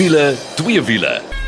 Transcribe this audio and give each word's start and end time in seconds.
wiele, 0.00 0.34
twee 0.54 0.82
wiele. 0.82 1.39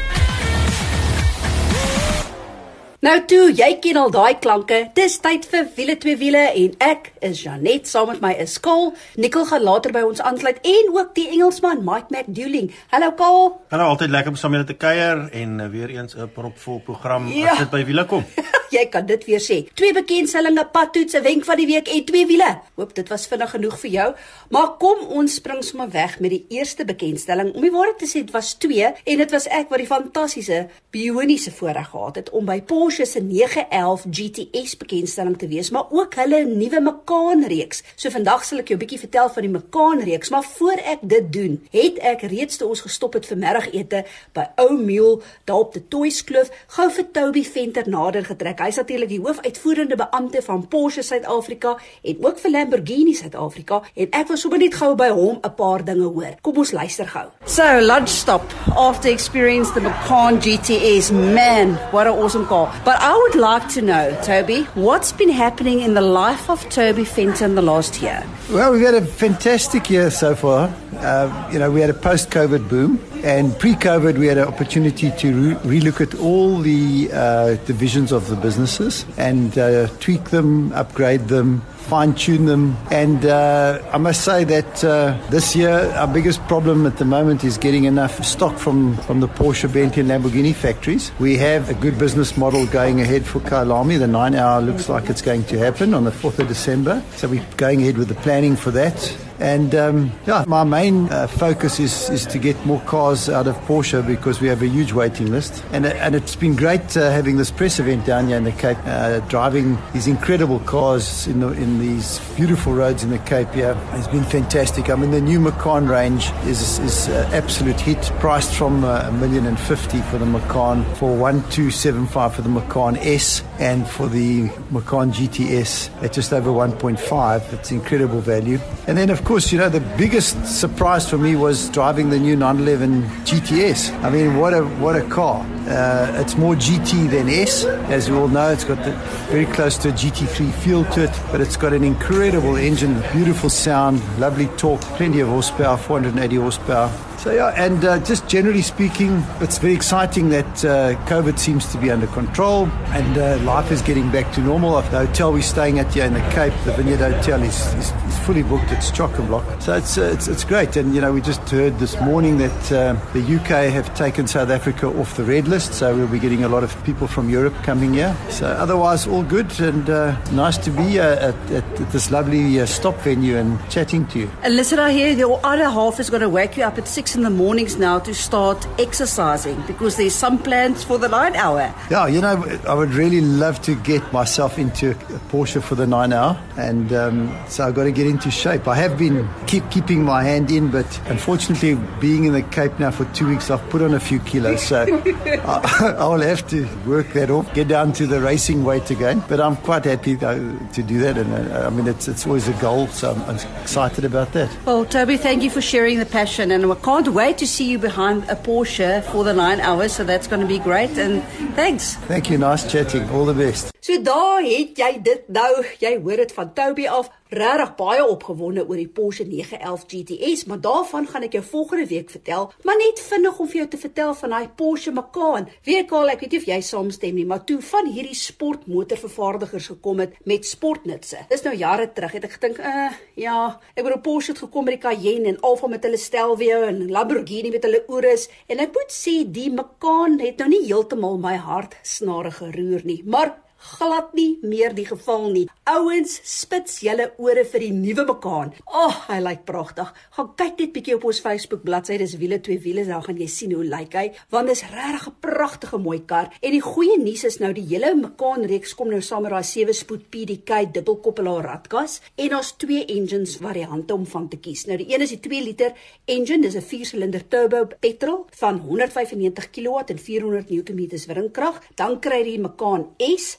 Nou 3.02 3.16
toe, 3.26 3.48
jy 3.58 3.66
ken 3.82 3.96
al 3.98 4.12
daai 4.14 4.36
klanke. 4.38 4.76
Dis 4.94 5.16
tyd 5.24 5.48
vir 5.50 5.64
wiele 5.74 5.96
twee 5.98 6.14
wiele 6.20 6.42
en 6.54 6.76
ek 6.86 7.08
is 7.26 7.40
Janet 7.42 7.88
saam 7.90 8.06
met 8.12 8.20
my 8.22 8.30
is 8.44 8.54
Kol. 8.62 8.92
Nicole 9.18 9.48
gaan 9.50 9.64
later 9.66 9.90
by 9.96 10.04
ons 10.06 10.22
aansluit 10.22 10.60
en 10.62 10.92
ook 10.94 11.10
die 11.18 11.24
Engelsman 11.34 11.82
Mike 11.82 12.14
McDouling. 12.14 12.70
Hallo 12.94 13.10
Kol. 13.18 13.48
Hallo, 13.74 13.88
altyd 13.90 14.14
lekker 14.14 14.30
om 14.30 14.38
saam 14.38 14.54
met 14.54 14.62
julle 14.62 14.70
te 14.70 14.78
kuier 14.78 15.24
en 15.34 15.58
uh, 15.58 15.66
weer 15.74 15.90
eens 15.96 16.14
'n 16.14 16.30
propvol 16.30 16.78
program 16.86 17.26
Ja. 17.26 17.50
as 17.50 17.58
dit 17.58 17.70
by 17.74 17.82
wiele 17.84 18.06
kom. 18.06 18.22
jy 18.76 18.86
kan 18.88 19.04
dit 19.06 19.24
weer 19.26 19.40
sê. 19.42 19.66
Twee 19.74 19.92
bekendstellinge, 19.92 20.64
padtoets, 20.72 21.14
'n 21.18 21.22
wenk 21.22 21.44
van 21.44 21.56
die 21.56 21.66
week 21.66 21.88
en 21.88 22.04
twee 22.04 22.26
wiele. 22.26 22.60
Hoop 22.76 22.94
dit 22.94 23.08
was 23.08 23.26
vinnig 23.26 23.50
genoeg 23.50 23.78
vir 23.80 23.90
jou. 23.90 24.14
Maar 24.50 24.76
kom 24.78 24.98
ons 25.08 25.34
spring 25.34 25.64
sommer 25.64 25.90
weg 25.90 26.20
met 26.20 26.30
die 26.30 26.46
eerste 26.48 26.84
bekendstelling. 26.84 27.52
Om 27.54 27.60
die 27.62 27.70
waarheid 27.70 27.98
te 27.98 28.06
sê, 28.06 28.22
dit 28.22 28.30
was 28.30 28.54
twee 28.54 28.86
en 29.04 29.16
dit 29.18 29.30
was 29.30 29.46
ek 29.48 29.68
wat 29.68 29.78
die 29.78 29.86
fantastiese 29.90 30.68
bioniese 30.90 31.50
voorreg 31.50 31.88
gehad 31.90 32.16
het 32.16 32.30
om 32.30 32.44
by 32.46 32.60
Porsche 32.62 32.90
se 32.92 33.20
911 33.20 34.04
GTS 34.10 34.76
bekendstelling 34.76 35.38
te 35.38 35.48
wees, 35.48 35.70
maar 35.70 35.90
ook 35.90 36.14
hulle 36.14 36.44
nuwe 36.44 36.80
Macan 36.80 37.44
reeks. 37.48 37.82
So 37.96 38.10
vandag 38.10 38.44
sal 38.44 38.58
ek 38.58 38.68
jou 38.68 38.76
'n 38.76 38.84
bietjie 38.84 38.98
vertel 38.98 39.28
van 39.28 39.42
die 39.42 39.50
Macan 39.50 40.00
reeks, 40.00 40.30
maar 40.30 40.42
voor 40.42 40.78
ek 40.84 40.98
dit 41.02 41.32
doen, 41.32 41.60
het 41.70 41.98
ek 41.98 42.22
reeds 42.22 42.56
toe 42.56 42.68
ons 42.68 42.80
gestop 42.80 43.12
het 43.14 43.26
vir 43.26 43.36
middagete 43.36 44.04
by 44.32 44.44
Ou 44.56 44.76
Mule 44.76 45.20
daar 45.44 45.56
op 45.56 45.72
die 45.72 45.88
Toyskloof 45.88 46.50
gou 46.66 46.90
vir 46.90 47.06
Toby 47.12 47.44
Venter 47.44 47.88
nader 47.88 48.24
getrek. 48.24 48.58
Hy's 48.58 48.76
natuurlik 48.76 49.08
die 49.08 49.20
hoofuitvoerende 49.20 49.96
beampte 49.96 50.42
van 50.42 50.68
Porsche 50.68 51.02
Suid-Afrika 51.02 51.76
en 52.02 52.24
ook 52.24 52.38
vir 52.38 52.50
Lamborghini 52.50 53.14
Suid-Afrika 53.14 53.82
en 53.94 54.08
ek 54.10 54.28
wil 54.28 54.36
sommer 54.36 54.58
net 54.58 54.74
gou 54.74 54.94
by 54.94 55.08
hom 55.08 55.40
'n 55.42 55.54
paar 55.54 55.84
dinge 55.84 56.08
hoor. 56.08 56.36
Kom 56.42 56.56
ons 56.56 56.72
luister 56.72 57.06
gou. 57.06 57.26
So, 57.46 57.62
lunch 57.80 58.08
stop 58.08 58.42
after 58.76 59.10
experience 59.10 59.70
the 59.72 59.80
Macan 59.80 60.40
GTS. 60.40 61.10
Man, 61.10 61.78
what 61.90 62.06
an 62.06 62.18
awesome 62.18 62.46
car. 62.46 62.72
But 62.84 63.00
I 63.00 63.16
would 63.16 63.36
like 63.36 63.68
to 63.70 63.82
know, 63.82 64.18
Toby, 64.24 64.64
what's 64.74 65.12
been 65.12 65.28
happening 65.28 65.80
in 65.80 65.94
the 65.94 66.00
life 66.00 66.50
of 66.50 66.68
Toby 66.68 67.04
Fenton 67.04 67.54
the 67.54 67.62
last 67.62 68.02
year? 68.02 68.26
Well, 68.50 68.72
we've 68.72 68.84
had 68.84 68.94
a 68.94 69.04
fantastic 69.04 69.88
year 69.88 70.10
so 70.10 70.34
far. 70.34 70.74
Uh, 70.96 71.50
you 71.52 71.60
know, 71.60 71.70
we 71.70 71.80
had 71.80 71.90
a 71.90 71.94
post-COVID 71.94 72.68
boom, 72.68 72.98
and 73.22 73.56
pre-COVID, 73.60 74.18
we 74.18 74.26
had 74.26 74.36
an 74.36 74.48
opportunity 74.48 75.12
to 75.12 75.54
re- 75.54 75.80
relook 75.80 76.00
at 76.00 76.18
all 76.18 76.58
the 76.58 77.08
uh, 77.12 77.54
divisions 77.66 78.10
of 78.10 78.28
the 78.28 78.34
businesses 78.34 79.06
and 79.16 79.56
uh, 79.58 79.86
tweak 80.00 80.30
them, 80.30 80.72
upgrade 80.72 81.28
them, 81.28 81.62
fine-tune 81.82 82.46
them. 82.46 82.76
And 82.90 83.24
uh, 83.24 83.82
I 83.92 83.98
must 83.98 84.24
say 84.24 84.44
that 84.44 84.84
uh, 84.84 85.18
this 85.30 85.54
year, 85.54 85.92
our 85.96 86.06
biggest 86.06 86.40
problem 86.48 86.86
at 86.86 86.96
the 86.96 87.04
moment 87.04 87.44
is 87.44 87.58
getting 87.58 87.84
enough 87.84 88.24
stock 88.24 88.56
from, 88.58 88.96
from 88.98 89.20
the 89.20 89.28
Porsche, 89.28 89.72
Bentley, 89.72 90.02
and 90.02 90.10
Lamborghini 90.10 90.54
factories. 90.54 91.12
We 91.18 91.36
have 91.38 91.68
a 91.68 91.74
good 91.74 91.98
business 91.98 92.36
model 92.36 92.66
going 92.66 93.00
ahead 93.00 93.26
for 93.26 93.40
Kailami. 93.40 93.98
The 93.98 94.06
nine-hour 94.06 94.62
looks 94.62 94.88
like 94.88 95.10
it's 95.10 95.22
going 95.22 95.44
to 95.44 95.58
happen 95.58 95.94
on 95.94 96.04
the 96.04 96.10
4th 96.10 96.38
of 96.38 96.48
December. 96.48 97.02
So 97.16 97.28
we're 97.28 97.46
going 97.56 97.82
ahead 97.82 97.98
with 97.98 98.08
the 98.08 98.14
planning 98.16 98.56
for 98.56 98.70
that. 98.72 99.18
And 99.42 99.74
um, 99.74 100.12
yeah, 100.24 100.44
my 100.46 100.62
main 100.62 101.08
uh, 101.10 101.26
focus 101.26 101.80
is, 101.80 102.08
is 102.10 102.26
to 102.26 102.38
get 102.38 102.64
more 102.64 102.80
cars 102.82 103.28
out 103.28 103.48
of 103.48 103.56
Porsche 103.66 104.06
because 104.06 104.40
we 104.40 104.46
have 104.46 104.62
a 104.62 104.68
huge 104.68 104.92
waiting 104.92 105.32
list. 105.32 105.64
And, 105.72 105.84
and 105.84 106.14
it's 106.14 106.36
been 106.36 106.54
great 106.54 106.96
uh, 106.96 107.10
having 107.10 107.38
this 107.38 107.50
press 107.50 107.80
event 107.80 108.06
down 108.06 108.28
here 108.28 108.36
in 108.36 108.44
the 108.44 108.52
Cape, 108.52 108.78
uh, 108.84 109.18
driving 109.26 109.78
these 109.94 110.06
incredible 110.06 110.60
cars 110.60 111.26
in, 111.26 111.40
the, 111.40 111.48
in 111.48 111.80
these 111.80 112.20
beautiful 112.36 112.72
roads 112.72 113.02
in 113.02 113.10
the 113.10 113.18
Cape 113.18 113.50
here. 113.50 113.76
It's 113.94 114.06
been 114.06 114.22
fantastic. 114.22 114.88
I 114.88 114.94
mean, 114.94 115.10
the 115.10 115.20
new 115.20 115.40
Macan 115.40 115.88
range 115.88 116.30
is, 116.44 116.78
is 116.78 117.08
uh, 117.08 117.28
absolute 117.32 117.80
hit, 117.80 118.00
priced 118.20 118.54
from 118.54 118.84
uh, 118.84 119.08
a 119.08 119.12
million 119.12 119.46
and 119.46 119.58
fifty 119.58 120.00
for 120.02 120.18
the 120.18 120.26
Macan, 120.26 120.84
for 120.94 121.16
1275 121.16 122.34
for 122.36 122.42
the 122.42 122.48
Macan 122.48 122.96
S, 122.98 123.42
and 123.62 123.86
for 123.86 124.08
the 124.08 124.50
Macan 124.72 125.12
GTS 125.12 126.02
at 126.02 126.12
just 126.12 126.32
over 126.32 126.50
1.5. 126.50 127.52
It's 127.52 127.70
incredible 127.70 128.20
value. 128.20 128.58
And 128.88 128.98
then, 128.98 129.08
of 129.08 129.24
course, 129.24 129.52
you 129.52 129.58
know, 129.58 129.68
the 129.68 129.86
biggest 129.96 130.44
surprise 130.46 131.08
for 131.08 131.16
me 131.16 131.36
was 131.36 131.70
driving 131.70 132.10
the 132.10 132.18
new 132.18 132.34
911 132.34 133.04
GTS. 133.24 133.92
I 134.02 134.10
mean, 134.10 134.38
what 134.38 134.52
a 134.52 134.64
what 134.82 134.96
a 134.96 135.08
car! 135.08 135.46
Uh, 135.68 136.20
it's 136.20 136.36
more 136.36 136.56
GT 136.56 137.08
than 137.08 137.28
S, 137.28 137.64
as 137.64 138.10
we 138.10 138.16
all 138.16 138.26
know. 138.26 138.50
It's 138.50 138.64
got 138.64 138.84
the, 138.84 138.90
very 139.30 139.46
close 139.46 139.78
to 139.78 139.90
a 139.90 139.92
GT3 139.92 140.52
feel 140.54 140.84
to 140.96 141.04
it, 141.04 141.20
but 141.30 141.40
it's 141.40 141.56
got 141.56 141.72
an 141.72 141.84
incredible 141.84 142.56
engine, 142.56 143.00
beautiful 143.12 143.48
sound, 143.48 144.02
lovely 144.18 144.48
torque, 144.56 144.80
plenty 144.98 145.20
of 145.20 145.28
horsepower, 145.28 145.76
480 145.76 146.34
horsepower. 146.34 146.90
So 147.22 147.30
yeah, 147.30 147.54
and 147.56 147.84
uh, 147.84 148.00
just 148.00 148.26
generally 148.26 148.62
speaking, 148.62 149.22
it's 149.38 149.58
very 149.58 149.74
exciting 149.74 150.30
that 150.30 150.64
uh, 150.64 150.96
COVID 151.06 151.38
seems 151.38 151.70
to 151.70 151.78
be 151.78 151.88
under 151.88 152.08
control 152.08 152.66
and 152.88 153.16
uh, 153.16 153.38
life 153.44 153.70
is 153.70 153.80
getting 153.80 154.10
back 154.10 154.32
to 154.34 154.40
normal. 154.40 154.72
The 154.82 155.06
hotel 155.06 155.32
we're 155.32 155.42
staying 155.42 155.78
at 155.78 155.94
here 155.94 156.04
in 156.04 156.14
the 156.14 156.30
Cape, 156.32 156.52
the 156.64 156.72
Vineyard 156.72 157.12
Hotel, 157.12 157.40
is, 157.44 157.74
is, 157.74 157.92
is 157.92 158.18
fully 158.26 158.42
booked. 158.42 158.72
It's 158.72 158.90
chock 158.90 159.16
a 159.20 159.22
block. 159.22 159.44
So 159.62 159.76
it's, 159.76 159.96
uh, 159.96 160.10
it's 160.12 160.26
it's 160.26 160.42
great. 160.42 160.74
And 160.74 160.96
you 160.96 161.00
know, 161.00 161.12
we 161.12 161.20
just 161.20 161.48
heard 161.48 161.78
this 161.78 162.00
morning 162.00 162.38
that 162.38 162.72
uh, 162.72 162.94
the 163.12 163.20
UK 163.36 163.70
have 163.72 163.94
taken 163.94 164.26
South 164.26 164.50
Africa 164.50 164.88
off 164.88 165.16
the 165.16 165.22
red 165.22 165.46
list, 165.46 165.74
so 165.74 165.94
we'll 165.94 166.08
be 166.08 166.18
getting 166.18 166.42
a 166.42 166.48
lot 166.48 166.64
of 166.64 166.84
people 166.84 167.06
from 167.06 167.30
Europe 167.30 167.54
coming 167.62 167.94
here. 167.94 168.16
So 168.30 168.48
otherwise, 168.48 169.06
all 169.06 169.22
good 169.22 169.60
and 169.60 169.88
uh, 169.88 170.20
nice 170.32 170.58
to 170.58 170.72
be 170.72 170.98
at, 170.98 171.18
at, 171.18 171.50
at 171.52 171.92
this 171.92 172.10
lovely 172.10 172.66
stop 172.66 172.96
venue 172.96 173.36
and 173.36 173.60
chatting 173.70 174.08
to 174.08 174.18
you. 174.18 174.30
And 174.42 174.56
listen, 174.56 174.80
I 174.80 174.90
hear 174.90 175.12
your 175.12 175.38
other 175.44 175.70
half 175.70 176.00
is 176.00 176.10
going 176.10 176.22
to 176.22 176.28
wake 176.28 176.56
you 176.56 176.64
up 176.64 176.78
at 176.78 176.88
in 177.14 177.22
the 177.22 177.30
mornings 177.30 177.76
now 177.76 177.98
to 178.00 178.14
start 178.14 178.66
exercising 178.78 179.60
because 179.66 179.96
there's 179.96 180.14
some 180.14 180.38
plans 180.38 180.84
for 180.84 180.98
the 180.98 181.08
nine 181.08 181.34
hour. 181.36 181.74
Yeah, 181.90 182.06
you 182.06 182.20
know, 182.20 182.44
I 182.68 182.74
would 182.74 182.94
really 182.94 183.20
love 183.20 183.60
to 183.62 183.74
get 183.74 184.12
myself 184.12 184.58
into 184.58 184.90
a 184.90 184.94
Porsche 185.30 185.62
for 185.62 185.74
the 185.74 185.86
nine 185.86 186.12
hour, 186.12 186.40
and 186.56 186.92
um, 186.92 187.36
so 187.48 187.66
I've 187.66 187.74
got 187.74 187.84
to 187.84 187.92
get 187.92 188.06
into 188.06 188.30
shape. 188.30 188.68
I 188.68 188.76
have 188.76 188.98
been 188.98 189.28
keep 189.46 189.68
keeping 189.70 190.04
my 190.04 190.22
hand 190.22 190.50
in, 190.50 190.70
but 190.70 190.86
unfortunately, 191.08 191.74
being 192.00 192.24
in 192.24 192.32
the 192.32 192.42
Cape 192.42 192.78
now 192.78 192.90
for 192.90 193.04
two 193.06 193.28
weeks, 193.28 193.50
I've 193.50 193.68
put 193.70 193.82
on 193.82 193.94
a 193.94 194.00
few 194.00 194.18
kilos, 194.20 194.62
so 194.62 194.82
I, 195.24 195.94
I 195.98 196.06
will 196.06 196.20
have 196.20 196.46
to 196.48 196.68
work 196.86 197.12
that 197.12 197.30
off, 197.30 197.52
get 197.54 197.68
down 197.68 197.92
to 197.94 198.06
the 198.06 198.20
racing 198.20 198.64
weight 198.64 198.90
again. 198.90 199.22
But 199.28 199.40
I'm 199.40 199.56
quite 199.56 199.84
happy 199.84 200.14
though, 200.14 200.56
to 200.72 200.82
do 200.82 200.98
that, 201.00 201.18
and 201.18 201.52
uh, 201.52 201.66
I 201.66 201.70
mean, 201.70 201.86
it's 201.86 202.08
it's 202.08 202.26
always 202.26 202.48
a 202.48 202.52
goal, 202.54 202.86
so 202.88 203.12
I'm, 203.12 203.22
I'm 203.22 203.36
excited 203.60 204.04
about 204.04 204.32
that. 204.32 204.50
Well, 204.64 204.84
Toby, 204.84 205.16
thank 205.16 205.42
you 205.42 205.50
for 205.50 205.60
sharing 205.60 205.98
the 205.98 206.06
passion, 206.06 206.50
and 206.50 206.64
I 206.64 206.74
can't 206.76 207.01
wait 207.08 207.38
to 207.38 207.46
see 207.46 207.70
you 207.70 207.78
behind 207.78 208.24
a 208.28 208.36
Porsche 208.36 209.02
for 209.04 209.24
the 209.24 209.32
nine 209.32 209.60
hours. 209.60 209.92
So 209.92 210.04
that's 210.04 210.26
going 210.26 210.40
to 210.40 210.46
be 210.46 210.58
great. 210.58 210.96
And 210.98 211.22
thanks. 211.54 211.96
Thank 212.06 212.30
you, 212.30 212.38
nice 212.38 212.70
chatting. 212.70 213.08
All 213.10 213.24
the 213.24 213.34
best. 213.34 213.72
So 213.80 214.02
daar 214.02 214.42
het 214.42 214.78
jy 214.78 215.02
dit 215.02 215.28
nou, 215.28 215.64
jy 215.80 215.96
hoor 216.02 216.16
dit 216.22 216.32
van 216.32 216.52
Toby 216.54 216.86
af, 216.86 217.10
regtig 217.32 217.74
baie 217.78 218.04
opgewonde 218.04 218.64
oor 218.66 218.76
die 218.76 218.88
Porsche 218.88 219.24
911 219.24 219.84
GTS, 219.88 220.44
maar 220.50 220.60
daarvan 220.60 221.06
gaan 221.08 221.24
ek 221.26 221.36
jou 221.38 221.42
volgende 221.44 221.86
week 221.88 222.10
vertel, 222.12 222.50
maar 222.66 222.78
net 222.80 223.00
vinnig 223.00 223.38
om 223.40 223.48
vir 223.48 223.60
jou 223.62 223.68
te 223.72 223.80
vertel 223.80 224.14
van 224.20 224.34
daai 224.34 224.48
Porsche 224.56 224.92
Macan. 224.92 225.48
Weet 225.64 225.92
al, 225.96 226.12
ek 226.12 226.24
weet 226.24 226.36
nie 226.36 226.40
of 226.42 226.48
jy 226.50 226.58
saamstem 226.66 227.16
nie, 227.16 227.26
maar 227.28 227.44
toe 227.48 227.58
van 227.64 227.88
hierdie 227.92 228.16
sportmotorvervaardigers 228.18 229.70
gekom 229.72 230.02
het 230.04 230.18
met 230.28 230.48
sportnutse. 230.48 231.24
Dis 231.32 231.44
nou 231.46 231.54
jare 231.56 231.88
terug 231.96 232.18
het 232.18 232.28
ek 232.28 232.36
gedink, 232.38 232.60
uh 232.60 232.90
ja, 233.18 233.38
ek 233.76 233.84
bedoel 233.84 234.02
Porsche 234.04 234.34
het 234.34 234.42
gekom 234.44 234.66
met 234.68 234.76
die 234.76 234.82
Cayenne 234.82 235.32
en 235.32 235.40
Alfa 235.46 235.70
met 235.72 235.84
hulle 235.86 236.00
Stelvio 236.00 236.62
en 236.68 236.84
Lamborghini 236.92 237.52
met 237.54 237.64
hulle 237.68 237.84
Urus 237.92 238.28
en 238.48 238.60
ek 238.62 238.74
moet 238.76 238.92
sê 238.92 239.22
die 239.24 239.48
Macan 239.52 240.18
het 240.22 240.42
nou 240.42 240.50
nie 240.52 240.64
heeltemal 240.66 241.18
my 241.22 241.36
hart 241.40 241.78
snare 241.86 242.32
geroer 242.34 242.84
nie, 242.88 243.00
maar 243.04 243.36
glad 243.62 244.14
nie 244.14 244.38
meer 244.42 244.74
die 244.74 244.86
geval 244.86 245.28
nie. 245.32 245.44
Ouens, 245.70 246.18
spits 246.26 246.80
julle 246.82 247.10
ore 247.22 247.44
vir 247.48 247.62
die 247.64 247.72
nuwe 247.74 248.04
Macan. 248.08 248.52
Ag, 248.66 248.74
oh, 248.82 248.96
hy 249.08 249.18
lyk 249.22 249.44
pragtig. 249.48 249.92
Gaan 250.16 250.30
kyk 250.38 250.58
net 250.58 250.72
bietjie 250.74 250.96
op 250.96 251.06
ons 251.10 251.20
Facebook 251.22 251.62
bladsy, 251.66 251.98
dis 252.00 252.16
wiele 252.20 252.40
twee 252.42 252.60
wiele, 252.62 252.84
dan 252.88 253.04
gaan 253.04 253.20
jy 253.20 253.28
sien 253.30 253.54
hoe 253.54 253.64
lyk 253.66 253.94
hy, 253.98 254.06
want 254.34 254.50
dis 254.50 254.64
regtig 254.72 255.06
'n 255.08 255.14
pragtige 255.20 255.78
mooi 255.78 256.00
kar. 256.06 256.32
En 256.42 256.50
die 256.50 256.60
goeie 256.60 256.98
nuus 256.98 257.24
is 257.24 257.38
nou 257.38 257.52
die 257.52 257.66
hele 257.66 257.94
Macan 257.94 258.44
reeks 258.44 258.74
kom 258.74 258.88
nou 258.90 259.00
saam 259.00 259.22
met 259.22 259.32
daai 259.32 259.44
7 259.44 259.74
spoed 259.74 260.10
PDK 260.10 260.72
dubbelkoppelaar 260.72 261.44
radkas 261.44 262.00
en 262.16 262.36
ons 262.36 262.52
twee 262.56 262.84
engines 262.86 263.36
variante 263.36 263.94
om 263.94 264.06
van 264.06 264.28
te 264.28 264.36
kies. 264.36 264.66
Nou 264.66 264.76
die 264.76 264.92
een 264.94 265.00
is 265.00 265.10
die 265.10 265.20
2 265.20 265.42
liter 265.42 265.72
engine, 266.06 266.42
dis 266.42 266.56
'n 266.56 266.62
4-silinder 266.62 267.28
turbo 267.28 267.68
petrol 267.80 268.26
van 268.30 268.58
195 268.58 269.50
kW 269.50 269.82
en 269.86 269.98
400 269.98 270.50
Nm 270.50 270.88
wringkrag. 271.06 271.62
Dan 271.74 272.00
kry 272.00 272.22
jy 272.22 272.36
die 272.36 272.40
Macan 272.40 272.88
S 272.98 273.38